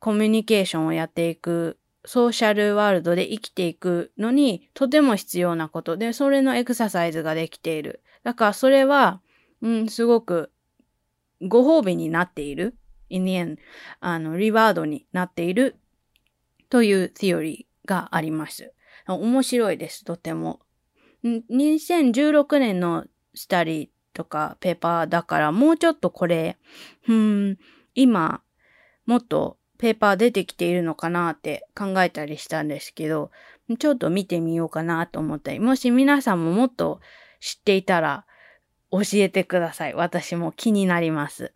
[0.00, 8.02] コミュニケーションをやっていく、ソーシャルワールドで生きていくのに、とても必要なことで、それのエクササイズができている。
[8.24, 9.20] だからそれは、
[9.60, 10.50] うん、すごく
[11.42, 12.78] ご褒美になっている。
[13.10, 13.58] in the end,
[14.00, 15.76] あの、リワードになっている
[16.70, 18.72] というティオリーがあります。
[19.06, 20.60] 面白いです、とても。
[21.24, 26.56] 2016年のスタディとかペーパーだからもうちょっとこれ、
[27.06, 27.58] うん、
[27.94, 28.40] 今、
[29.04, 33.30] もっとペーパー出てきているのかなって考えたりしたんですけど、
[33.78, 37.00] ちょっと見てみようかなと思ったり、もし皆さんももっと
[37.40, 38.26] 知っていたら
[38.90, 39.94] 教えてください。
[39.94, 41.52] 私も気になります。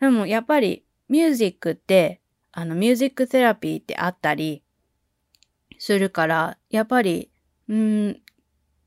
[0.00, 2.20] でもやっぱりミュージックって、
[2.50, 4.62] あのミュージックセラピーってあったり、
[5.82, 7.28] するから、やっぱり、
[7.68, 8.20] うん、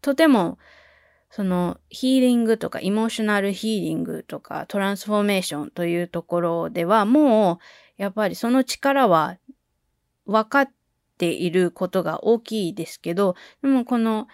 [0.02, 0.58] とても、
[1.30, 7.58] そのヒーリングとかイモーショナルヒーリングとかトランスフォーメーションというところではもう
[7.98, 9.38] やっぱりその力は
[10.26, 10.70] 分かっ
[11.18, 14.28] ていることが大きいですけど、でもこの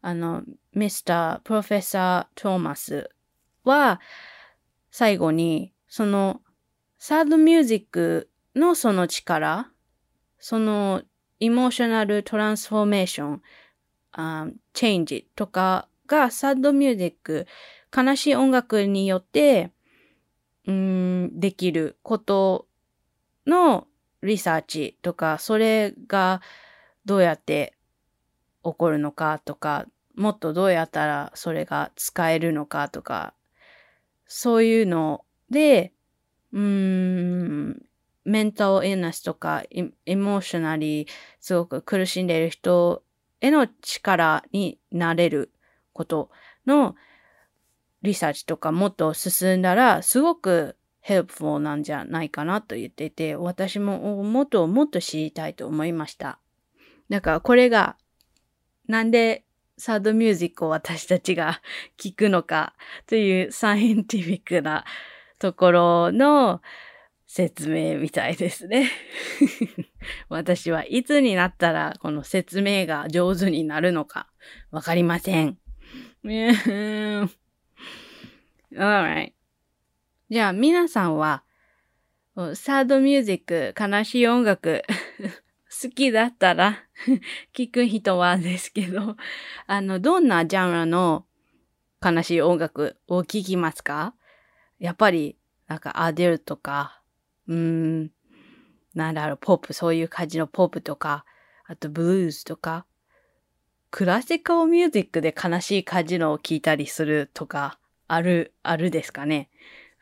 [0.00, 0.42] あの
[0.74, 3.10] ミスタープロフェッサー・トーマス
[3.64, 4.00] は
[4.90, 6.40] 最後にその
[6.98, 9.70] サードミュージックのその力、
[10.38, 11.02] その
[11.40, 13.42] エモーショナルトランスフォーメーション、
[14.12, 17.46] あチェンジとかがサッドミュージック、
[17.96, 19.72] 悲しい音楽によって、
[20.66, 22.66] うん、できること
[23.46, 23.86] の
[24.22, 26.40] リサーチとか、それが
[27.04, 27.74] どうやって
[28.64, 33.34] 起こるのかとか、もっとどうやったらそれが使えるのかとか、
[34.26, 35.92] そういうので、
[36.52, 37.82] うーん、
[38.24, 41.08] メンタルイルネスとか、エモーショナリー、
[41.40, 43.02] すごく苦しんでいる人
[43.40, 45.52] への力になれる
[45.92, 46.30] こと
[46.66, 46.94] の
[48.02, 50.76] リサーチとかもっと進んだら、すごく
[51.06, 56.38] helpful なんじゃないかなと言っていて、私ももっともっと知りたいと思いました。
[57.08, 57.96] だからこれが、
[58.88, 59.44] なんで
[59.76, 61.60] サードミュージックを私たちが
[61.98, 62.74] 聞くのか
[63.06, 64.84] というサイエンティフィックな
[65.38, 66.62] ところの
[67.26, 68.90] 説明みたいですね。
[70.28, 74.28] 私はいつになったらこの説明が上手になるのか
[74.70, 75.58] わかりません。
[78.74, 79.32] Alright.
[80.34, 81.44] じゃあ皆さんは
[82.54, 84.82] サードミュージック、悲しい音楽
[85.80, 86.88] 好きだったら
[87.54, 89.16] 聞く人はですけど、
[89.68, 91.24] あの、どんなジャンルの
[92.04, 94.16] 悲しい音楽を聴きますか？
[94.80, 97.00] やっぱり、なんかアデルとか、
[97.46, 98.10] うーん、
[98.92, 101.24] なんだろう、ポップ、そういう感じのポップとか、
[101.64, 102.86] あとブルースとか、
[103.92, 107.78] クラシカルミュージックで悲しい感じのを聴いたりするとか、
[108.08, 109.48] ある、あるですかね？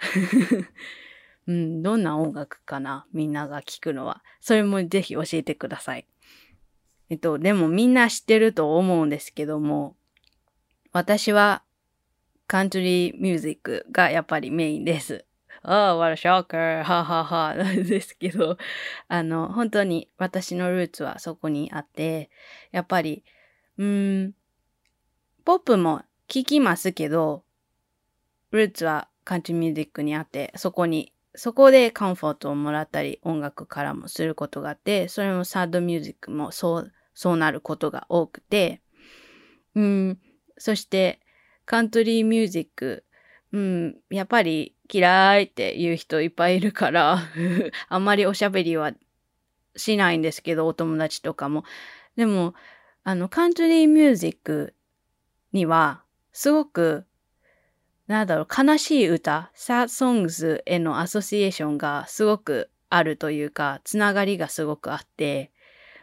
[1.47, 4.23] うん、どんな音楽かなみんなが聴くのは。
[4.41, 6.07] それもぜひ教えてください。
[7.11, 9.97] えっと、でもみんな知ってると思うんですけども、
[10.93, 11.63] 私は
[12.47, 15.25] カントリーミュージックがやっぱりメインです。
[15.63, 16.83] ああ、what a shocker!
[16.85, 17.55] ははは。
[17.55, 18.59] なんですけど、
[19.09, 22.31] あの、本当に私のルーツはそこにあって、
[22.73, 23.25] やっぱり、
[23.79, 24.35] うん、
[25.45, 27.45] ポップも聴きますけど、
[28.51, 38.83] ルーツはカントリーミュージックにあって、そこにそこでカンフォートをもらったり音楽からもすることがあって、それもサードミュージックもそう、そうなることが多くて、
[39.75, 40.19] うん、
[40.59, 41.21] そして
[41.65, 43.05] カントリーミュージック、
[43.53, 47.19] うん、やっぱり嫌いって言う人いっぱいいるから
[47.89, 48.93] あんまりおしゃべりは
[49.77, 51.65] しないんですけど、お友達とかも。
[52.17, 52.55] でも、
[53.05, 54.75] あの、カントリーミュージック
[55.53, 56.03] には、
[56.33, 57.07] すごく
[58.07, 65.53] なんだろう、悲しい歌、sad songs へのアソシエーションがすごくあるというか、つながりがすごくあって、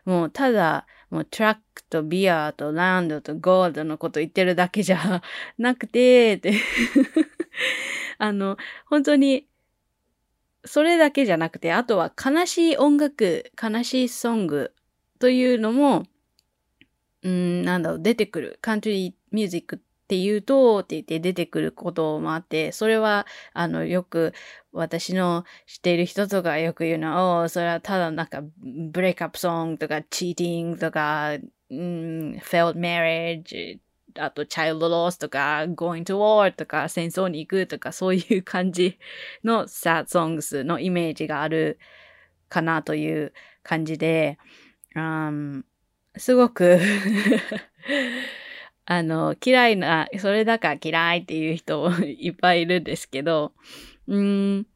[0.05, 5.21] もうただ、もうトラックとビアとランドとゴールドのこと言ってるだけじゃ
[5.57, 6.53] なくて、って
[8.17, 9.47] あの、本当に、
[10.65, 14.73] それだけじゃなくて、あとは悲しい音楽、悲しいソング
[15.19, 16.05] というのも、
[17.23, 18.59] うん、なんだろう、出てくる。
[18.61, 24.33] カントリーミュージックって言うと、って言って出てくることもあって、それは、あの、よく
[24.71, 31.33] 私の知っている人とかよく言うの、おそれはただなんか、ブレイクアップソングとか、チーティングとか、
[31.69, 33.77] うん、failed marriage
[34.17, 38.97] あと、チャイルドロスとか、going to war とか、戦争に行くとか、そういう感じ
[39.43, 41.77] の sad songs のイメージがある
[42.49, 43.31] かなという
[43.61, 44.39] 感じで、
[44.95, 45.65] うん、
[46.17, 46.79] すごく
[48.91, 53.53] あの、嫌いな、それだから嫌いっていう人もいっぱいいるんですけど、
[54.07, 54.67] うーん、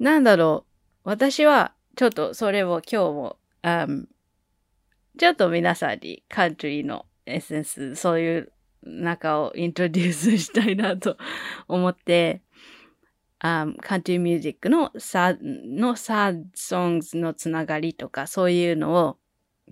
[0.00, 0.66] なんだろ
[1.04, 1.08] う。
[1.08, 4.08] 私は、ちょっとそれを今日も、うん、
[5.16, 11.16] ちょっと皆さんにカントリーのエッセンス、そういう中をイントロデュースしたいなと
[11.68, 12.42] 思って、
[13.44, 19.18] um, カントリーミュージックのサのサーソングのつながりとかそういうのを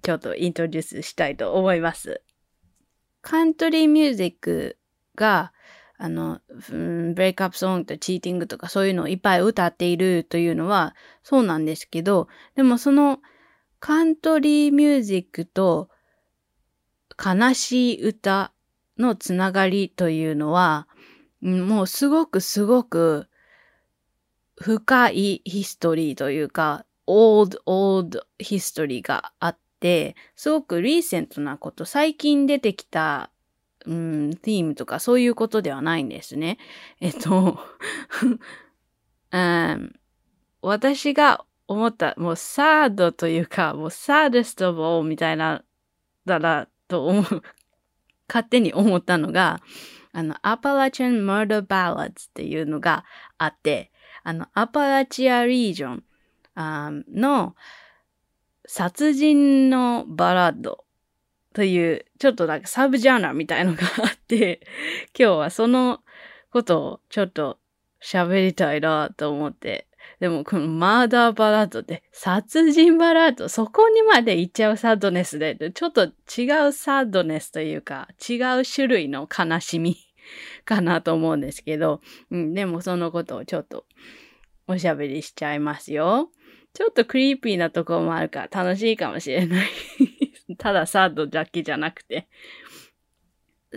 [0.02, 2.22] ちょっとイントロデュースしたいと思います。
[3.24, 4.78] カントリーミュージック
[5.16, 5.52] が、
[5.96, 13.20] あの、うんブレイクアップソングとチーティングとかそういうのをいっぱい歌っているというのはそうなんですけど、でもその
[13.80, 15.88] カントリーミュージックと
[17.18, 18.52] 悲しい歌
[18.98, 20.86] のつながりというのは、
[21.40, 23.28] もうすごくすごく
[24.56, 29.58] 深いヒストリーというか、old, old history があっ、
[30.34, 33.30] すごくリーセントなこと、最近出てきた、
[33.86, 36.58] うん、ティームとかそういうことではないんですね。
[37.00, 37.58] えっと、
[39.32, 40.00] うん、
[40.62, 45.62] 私が思った、もうサードというか、もうサードストボーみたいな、
[46.24, 47.42] だら、と思う、
[48.28, 49.60] 勝手に思ったのが、
[50.12, 53.04] あの、アパラチャン・マーダー・バラッツっていうのが
[53.36, 53.90] あって、
[54.22, 56.04] あの、アパラチア・リージョン
[57.12, 57.56] の、
[58.66, 60.84] 殺人のバラッド
[61.54, 64.60] という、ちょっとなんかサブジャーナーみたいのがあって、
[65.18, 66.00] 今日はその
[66.50, 67.58] ことをちょっと
[68.02, 69.86] 喋りたいなと思って。
[70.20, 79.96] でもこのマーダーバラードって殺人バラード、そこにまで行っちゃうサッドネスで、ちょっと違うサッドネスというか、違う種類の悲しみ
[80.64, 82.00] かなと思うんですけど、
[82.30, 83.86] うん、でもそのことをちょっと
[84.66, 86.30] おしゃべりしちゃいますよ。
[86.74, 89.68] ちょっとクリーピーなところもあるから楽しいかもしれない
[90.58, 92.28] ただ sad だけじゃなくて。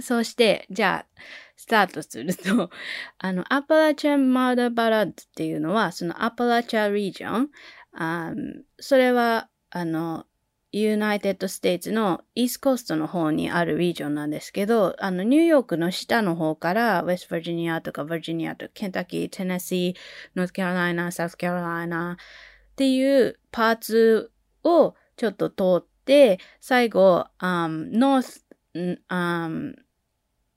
[0.01, 1.21] そして、じゃあ、
[1.55, 2.69] スタートすると、
[3.17, 7.49] あの、 Appalachian murder ballad っていうのは、その Appalachia region、
[7.93, 8.33] あ
[8.79, 10.27] それは、あの、
[10.71, 19.99] United States の East Coast の方にある region なんですけど、あの、ニューヨークの下の方から、ウェスト・バージニアとか、バージニアとか、ケンタッキー、テネシー、
[20.35, 22.17] ノースカロライナ、サウスカロライナ
[22.77, 24.31] っていうパーツ
[24.63, 28.45] をちょっと通って、最後、um, ノース、
[29.09, 29.73] um,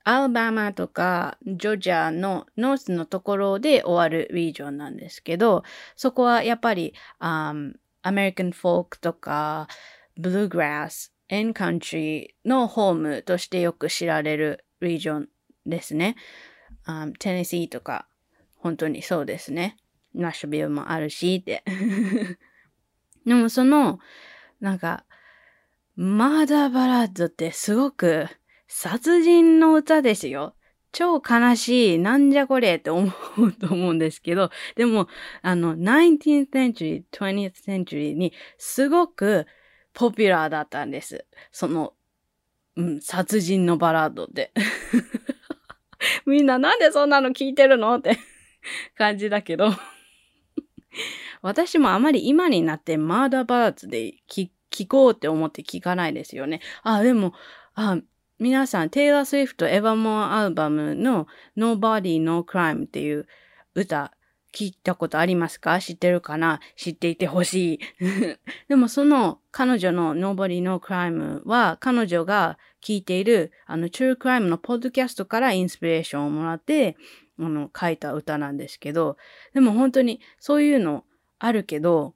[0.05, 5.63] アルバマとかジョージアのノースのところで終わる region なんですけど、
[5.97, 9.67] そこはやっぱり、um, American folk とか、
[10.19, 15.29] bluegrass, and country のホームとしてよく知られる region
[15.65, 16.17] ですね。
[16.87, 18.07] Um, テネシーとか、
[18.57, 19.79] 本当にそうですね。
[20.15, 21.65] ナッシュビルもあるしって。
[23.27, 23.99] でもその、
[24.61, 25.05] なんか、
[25.97, 28.27] マーダーバラッドってすごく
[28.69, 30.55] 殺人の歌ですよ。
[30.93, 35.09] 超悲しい、なんじゃこれって思うと思うんですけど、でも、
[35.43, 39.47] あの、19th century, 20th century にすごく
[39.93, 41.27] ポピュラーだったんです。
[41.53, 41.95] その、
[42.77, 44.53] うん、殺人のバラードで。
[46.27, 48.19] みんななんでそんなの聞いてるのって
[48.97, 49.71] 感じだけど
[51.43, 54.51] 私もあまり今になってマーダーバードで聞
[54.87, 56.61] こうって思って聞かないですよね。
[56.83, 57.35] あ、でも、
[57.75, 57.99] あ、
[58.39, 61.27] 皆さん、テイラー・スウィフト・エヴァモアアルバムの
[61.57, 63.27] Nobody No Crime っていう
[63.75, 64.13] 歌
[64.53, 65.79] 聞いたことありますか？
[65.81, 66.61] 知ってるかな？
[66.77, 67.81] 知っていてほしい。
[68.69, 76.97] でもその彼女の Nobody No Crime は彼女が聞いているあの True Crime のポッドキャストからインスピレーションをもらって
[77.41, 79.17] あの書いた歌なんですけど、
[79.55, 81.05] でも本当にそういうの
[81.39, 82.15] あるけど、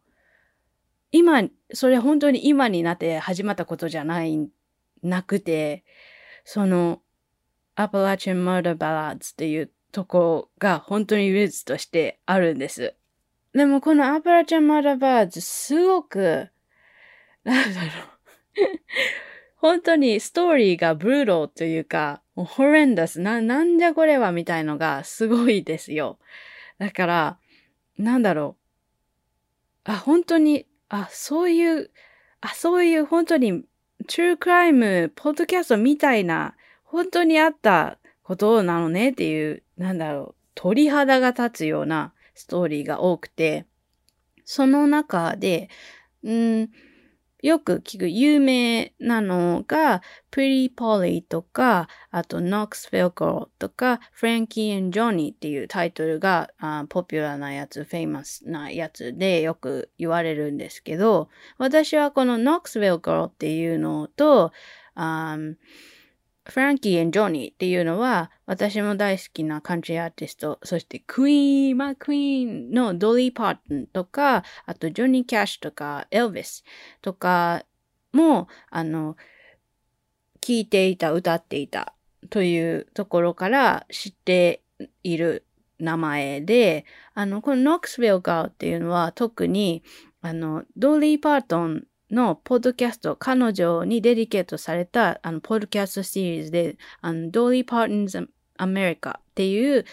[1.13, 4.49] 今、それ本当に今になって始まったことじゃない、
[5.03, 5.85] なくて、
[6.45, 7.01] その
[7.77, 12.95] Appalachian Murder Ballads っていうとこが本当にルーツとしてあるんです。
[13.55, 16.51] でもこのアパラチンマーダーバラーズすごく、
[17.45, 17.91] なんだろう
[19.65, 26.19] 本当にストーリーがブルーローというか、もうホレンダス、な、なんじゃこれはみたいのがすごいですよ。
[26.79, 27.39] だから、
[27.97, 28.59] なんだろ
[29.87, 29.91] う。
[29.91, 31.91] あ、本当に、あ、そういう、
[32.43, 33.67] あ、そういう本当に、 true
[34.07, 43.65] crime ポッドキャストみたいな、本当にあったことなのねっていう、なんだろう、鳥肌が立つようなストーリーが多くて、
[44.45, 45.71] その中で、
[46.23, 46.71] うん、
[47.45, 50.01] よく聞く有名なのが、
[50.33, 61.29] Pretty Polly とか、あと Knoxville Girl とか、Frankie and Johnny っていうタイトルがあポピュラーなやつ、 famous なやつでよく言われるんですけど、
[61.59, 64.51] 私はこの Knoxville Girl っていうのと、
[64.95, 65.37] あ
[66.47, 76.65] フランキージョニーっていうのは、私も大好きなカントリーアーティスト、そしてクイーン、マークイーンのドリー・パートンとか、あとジョニー・キャッシュとか、エルヴィス
[77.01, 77.65] とか
[78.13, 79.17] も、あの、
[80.43, 81.95] 聴いていた、歌っていた
[82.29, 84.63] というところから知って
[85.03, 85.47] いる
[85.79, 86.85] 名前で、
[87.15, 89.83] あの、この Knoxville Girl っていうのは特に、
[90.21, 91.85] あの、ドリー・パートン
[92.15, 99.85] のポッドキャスト、彼女に dedicate されたあのポッドキャストシリーズで、あの Dolly Parton's America っていう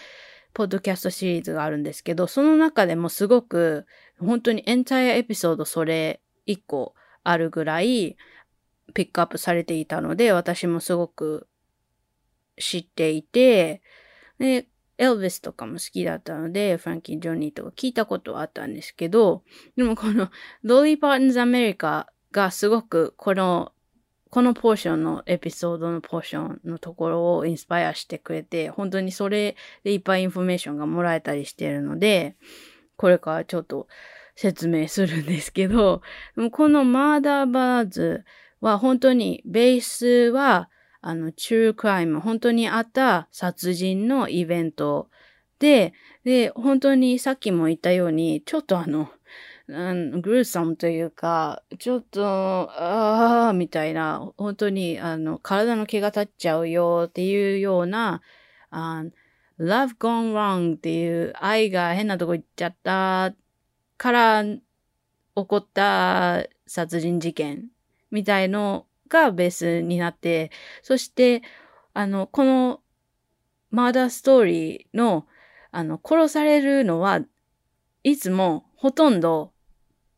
[0.53, 3.85] ポッドキャストシリーズがあるんですけど、その中でもすごく
[4.19, 6.93] 本当に entire episode それ1個
[7.23, 8.17] あるぐらい
[8.93, 11.47] ピックアップされていたので、私もすごく
[12.57, 13.81] 知っていて、
[14.39, 14.67] で、
[14.97, 19.43] エルヴィスとかも好きだったので、 Frankie Johnny とか聞いたことはあったんですけど、
[19.75, 20.29] でもこの
[20.63, 23.73] Dolly Parton's America がすごくこの、
[24.29, 32.37] このポーションのエピソードのポーションのところをインスパイアしてくれて、本当にそれでいっぱいインフォメーションがもらえたりしているので、
[32.95, 33.87] これからちょっと
[34.35, 36.01] 説明するんですけど、
[36.51, 38.23] この murder ballads
[38.61, 40.69] は本当にベースは
[41.01, 45.09] あの、チュークライム、本当にあった殺人のイベント。
[45.59, 45.93] で、
[46.23, 49.09] で、本当にさっきも言ったように、ちょっとあの、
[49.67, 52.23] うん、グルーサムというか、ちょっと、
[52.71, 58.21] ああ、みたいな、本当に、あの、体の毛が立っちゃうよっていうような、
[58.69, 59.05] あ
[59.61, 63.35] love gone wrong っていう愛が変なとこ行っちゃった
[63.97, 64.59] から起
[65.35, 67.69] こった殺人事件
[68.09, 70.49] みたいのがベースになって、
[70.81, 71.43] そして、
[71.93, 72.81] あの、この
[73.69, 75.27] マーダーストーリーの、
[75.71, 77.21] あの、殺されるのは
[78.03, 79.51] いつもほとんど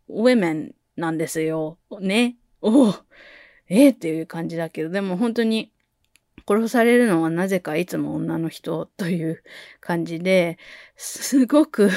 [0.07, 1.77] ウェメンなんですよ。
[1.99, 2.37] ね。
[2.61, 2.95] お
[3.67, 5.71] えー、っていう感じだけど、でも本当に
[6.47, 9.43] 殺されるのはなぜかいつも女の人という
[9.79, 10.57] 感じで、
[10.95, 11.89] すごく、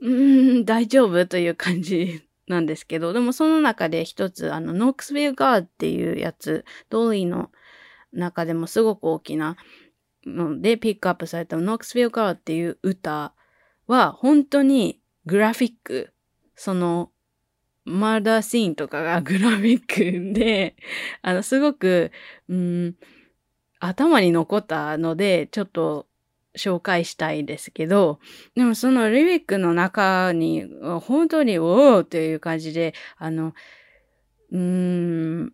[0.00, 7.50] うーん、大丈夫という感じなんですけど、でもその中で一つ、あの、ノックスウィルガーっていうやつ、ドーリーの
[8.12, 9.56] 中でもすごく大きな
[10.26, 13.34] のでピックアップされたノックスウィルガーっていう歌
[13.86, 16.12] は本当に graphic、
[16.54, 17.10] その
[17.84, 20.76] murder scene とかが graphic で、
[21.22, 22.10] あの、すごく、
[22.48, 22.96] うん、
[23.78, 26.06] 頭に残ったので、ちょっと
[26.56, 28.18] 紹介したいですけど、
[28.54, 30.64] でもその lyric の中に、
[31.02, 33.54] 本当に、おーっていう感じで、あの、
[34.52, 35.52] うーん、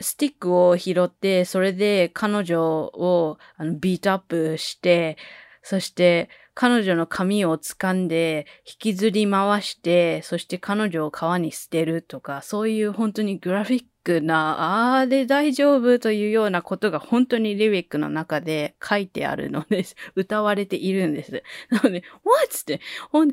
[0.00, 5.16] スティックを拾って、それで彼女をあの beat up して、
[5.62, 19.96] そして彼女の髪を掴んで引きずり回して、そして彼女を川に捨てるとか、そういう本当に graphic な、あれ大丈夫というようなことが本当に lyric の中で書いてあるのです。
[20.14, 21.42] 歌われているんです。
[21.70, 22.60] なので、what?
[22.60, 22.80] って、
[23.12, 23.32] what?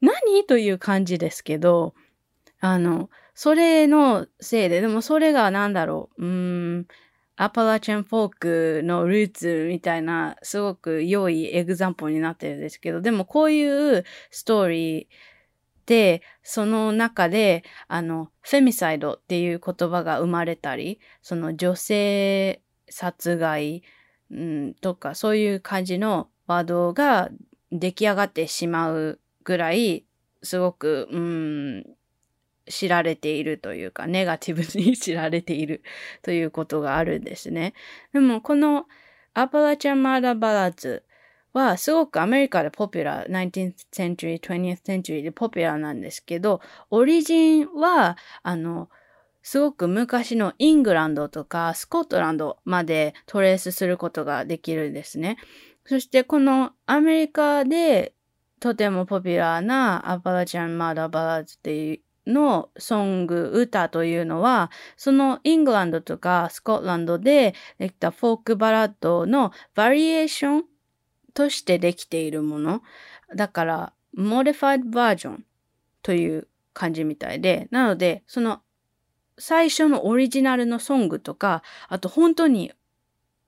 [0.00, 1.94] 何という感じですけど、
[2.60, 6.86] あの、それのせいで、でもそれがなんだろう、うーん、
[7.36, 15.06] アパラチャンフォークのルーツみたいな、すごく良いエグザンポになってるんですけど、でもこういうストーリー
[15.86, 22.60] で、その中で、あの、フェミサイドっていう言葉が生まれたり、その女性
[22.90, 23.82] 殺害、
[24.30, 27.30] うん、とか、そういう感じのワードが
[27.70, 30.04] 出来上がってしまうぐらい、
[30.42, 31.84] すごく、うん、
[32.68, 35.82] 知られているというか、ネガティブに知られている
[36.22, 37.74] ということがあるんですね。
[38.12, 38.86] でも、この
[39.34, 41.04] アパラチャマーダーバラズ
[41.56, 48.90] はすごくアメリカでポピュラー、19th century, 20th century でポピュラーなんですけど、オリジンは、あの、
[49.42, 55.38] すごく昔のイングランドとかスコットランドまでトレースすることができるんですね。
[55.84, 58.12] そしてこのアメリカで
[58.58, 61.94] とてもポピュラーな Appalachian murder ballads ってい
[62.26, 70.64] うの song、歌というのは、そのイングランドとかスコットランドでできたフォークバラッドのバリエーション
[71.36, 72.82] としてできているもの。
[73.34, 75.44] だから、 modified version
[76.02, 78.62] という感じみたいで、なので、その
[79.38, 82.72] 最初のオリジナルのソングとか、あと本当に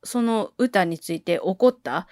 [0.05, 2.07] その歌について起こった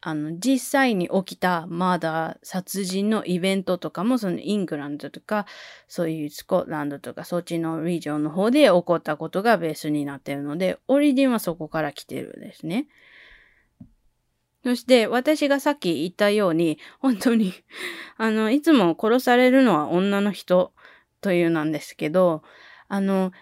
[0.00, 5.44] あの、実際に起きたまだ殺人のイベントとかも、そのイングランドとか、
[5.88, 12.86] そういうスコットランドとか、そっちのリージョンの方で起こったことがベースになっているので、オリジンはそこから来てるんですね。
[14.68, 17.54] そして、私がさっき言ったように、本当に
[18.18, 20.74] あの、いつも殺されるのは女の人
[21.22, 22.42] というなんですけど、
[22.86, 23.32] あの、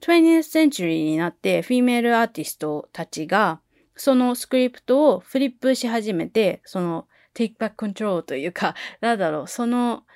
[0.00, 3.60] 20th century になって、 female artist たちが、
[3.94, 10.06] その script を flip し始めて、その take back control というか、 なんだろう、その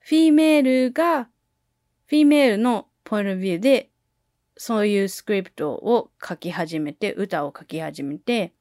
[0.00, 1.30] female が、
[2.08, 3.88] female の point view で、
[4.58, 8.52] そういう script を書き始めて、歌を書き始めて、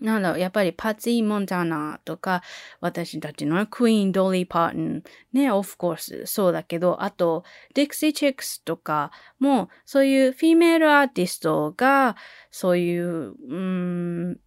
[0.00, 2.42] なんだろう、やっぱりパツィ・モンタナとか、
[2.80, 12.16] 私たちのクイーン・ドリー・パートン、ね、オフコース、そうだけど、あと、ディクシー・チェックスとかも、そういうフィメールアーティストが、
[12.50, 14.40] そういう、うん、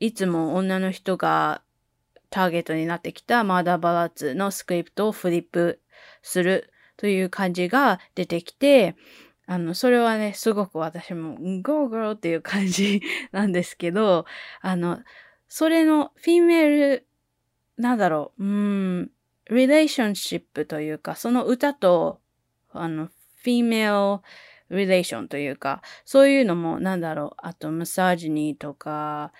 [0.00, 1.62] いつも女の人が
[2.30, 5.80] ターゲットになってきたマーダー・バラッツのスクリプトをフリップ
[6.22, 8.96] するという感じが出てきて、
[9.50, 13.00] あの、それはね、すごく私も、go go っていう感じ
[13.32, 14.26] なんですけど、
[14.60, 15.00] あの、
[15.48, 17.06] それの female、
[17.78, 19.10] なんだろう、うん、
[19.48, 22.20] relationship というか、その歌と、
[22.72, 29.32] あの、 female relation というか、そういうのも、なんだろう、あと、 misogyny とか、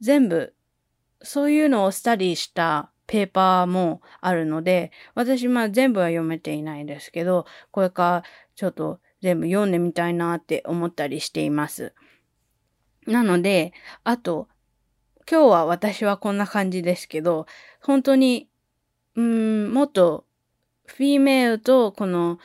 [0.00, 0.54] 全部、
[1.22, 8.24] そういうのを study した paper もあるので、私、まあ全部は読めていないんですけど、これから
[8.54, 11.94] ちょっと全部読んでみたいなって思ったりしています。
[13.06, 13.72] なので、
[14.04, 14.48] あと、
[15.30, 17.46] 今日は私はこんな感じですけど、
[17.80, 18.48] 本当に、
[19.14, 20.24] うん、もっと、
[20.86, 22.38] フィーメールとこの、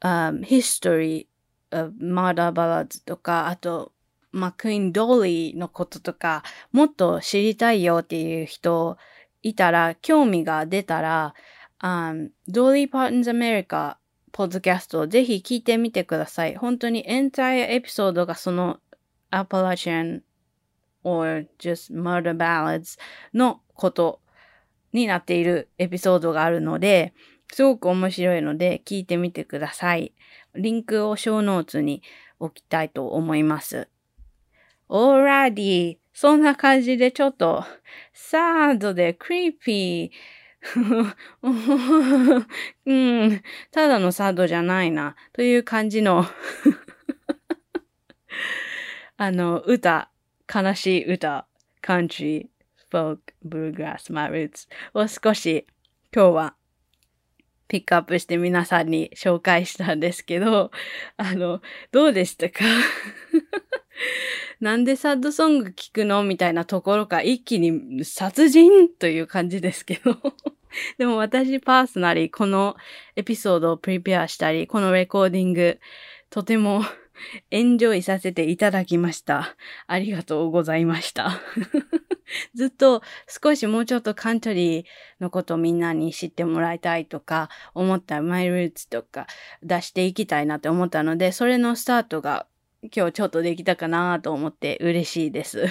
[0.00, 1.26] um, history
[1.70, 3.92] of murder ballads とか、あと、
[4.32, 8.98] まあ、クイーン・ドーリーのこととか、もっと知りたいよっていう人
[9.42, 11.34] いたら、興味が出たら、
[11.80, 13.98] um, ドーリー・パートンズ・アメリカ
[14.36, 16.56] ポッドキャストをぜひ聞いてみてください。
[16.56, 18.80] 本当にエンタイアエピソードがその
[19.30, 20.20] Appalachian
[21.04, 22.98] or just murder ballads
[23.32, 24.20] のこと
[24.92, 27.14] になっているエピソードがあるので、
[27.50, 30.12] すごく面白いので聞いてみてください。
[30.54, 32.02] リンクをショーノーツに
[32.38, 33.88] 置きたいと思います。
[34.90, 37.64] already そんな感じでちょっと、
[38.12, 40.10] サードでクリーピー。
[42.86, 45.16] うん、ただのサードじゃないな。
[45.32, 46.26] という感じの。
[49.16, 50.10] あの、歌、
[50.52, 51.46] 悲しい歌、
[51.80, 52.46] カントリー、
[52.90, 54.68] フォーク、ブルーグラス、マルーツ。
[54.94, 55.66] を少し
[56.14, 56.54] 今日は
[57.68, 60.70] ピックアップして皆さんに紹介したんですけど、
[61.16, 61.60] あの、
[61.90, 62.64] どうでしたか？
[64.60, 66.22] なんでサッドソング聞くの？
[66.22, 68.88] みたいなところか一気に殺人？
[68.88, 70.16] という感じですけど。
[70.98, 72.76] でも私パーソナリーこの
[73.14, 75.78] エピソードをプリペアしたり、このレコーディング
[76.30, 76.82] とても
[77.50, 79.56] エンジョイさせていただきました。
[79.86, 81.40] ありがとうございました。
[82.54, 83.02] ずっと
[83.42, 84.84] 少しもうちょっとカントリー
[85.20, 89.26] のことをみんなに知ってもらいたいとか思ったマイルーツとか
[89.62, 92.46] 出していきたいなって思ったので、それのスタートが
[92.94, 95.66] 今日ちょっとできたかなと思って嬉しいです。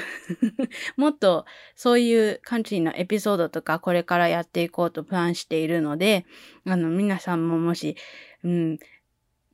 [0.98, 1.46] もっと
[1.76, 6.26] そういうカントリーのエピソードとかこれからやっていこうとプランしているので、
[6.66, 7.96] あの皆さんももし、
[8.44, 8.80] うん、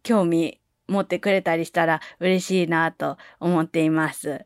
[0.03, 4.45] 興味持ってくれたりしたら嬉しいなと思っています。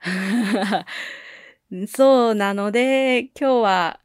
[1.88, 4.00] そうなので、今日は、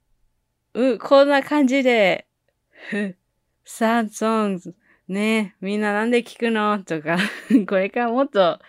[0.73, 2.27] う、こんな感じで、
[3.63, 4.75] サンソング、
[5.07, 6.83] ねえ、みんななんで聞くの？
[6.83, 7.17] とか、
[7.67, 8.59] これからもっと、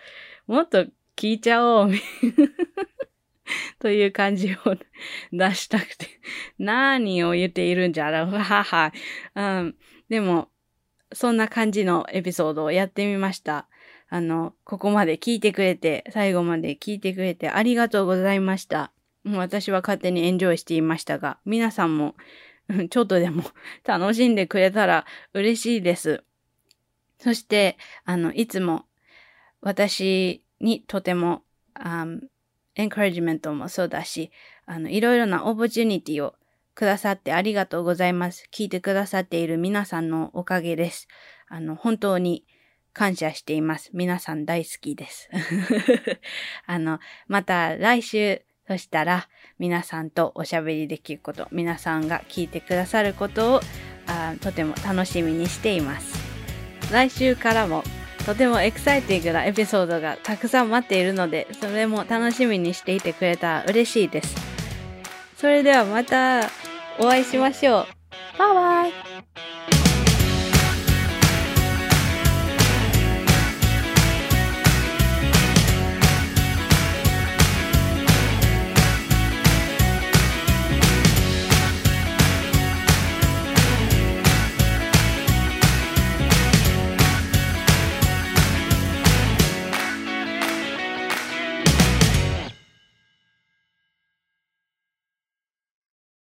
[0.45, 0.85] もっと
[1.15, 1.91] 聞いちゃおう。
[3.79, 4.57] という感じを
[5.33, 6.05] 出したくて、
[6.59, 8.31] 何を言っているんじゃろう。
[8.31, 8.93] はは。
[9.35, 9.75] うん。
[10.09, 10.49] でも、
[11.11, 13.67] そんな感じのエピソードをやってみました。
[14.09, 18.91] あの、ここまで聞いてくれて、最後まで聞いてくれてありがとうございました。
[19.25, 22.15] 私は勝手にエンジョイしていましたが、皆さんも
[22.89, 23.43] ちょっとでも
[23.85, 26.23] 楽しんでくれたら嬉しいです。
[27.19, 28.85] そして、あの、いつも
[29.61, 31.43] 私にとても、
[32.75, 34.31] エンカレジメントもそうだし、
[34.65, 36.35] あの、いろいろなオポチュニティを
[36.75, 38.47] くださってありがとうございます。
[38.53, 41.07] 聞いてくださっている皆さんのおかげです。
[41.47, 42.45] あの、本当に
[42.93, 43.89] 感謝しています。
[43.93, 45.29] 皆さん大好きです。
[46.65, 53.61] あの、また来週、そしたら皆さんとおしゃべりできること、皆さんが聞いてくださることを
[54.07, 56.26] あとても楽しみにしています。
[56.91, 57.83] 来週からも
[58.25, 64.35] とてもエキサイティングなエピソードがたくさん待っているので、それも楽しみにしていてくれたら嬉しいです。
[65.37, 66.49] それではまた
[66.99, 67.87] お会いしましょう。
[68.37, 69.76] バイバイ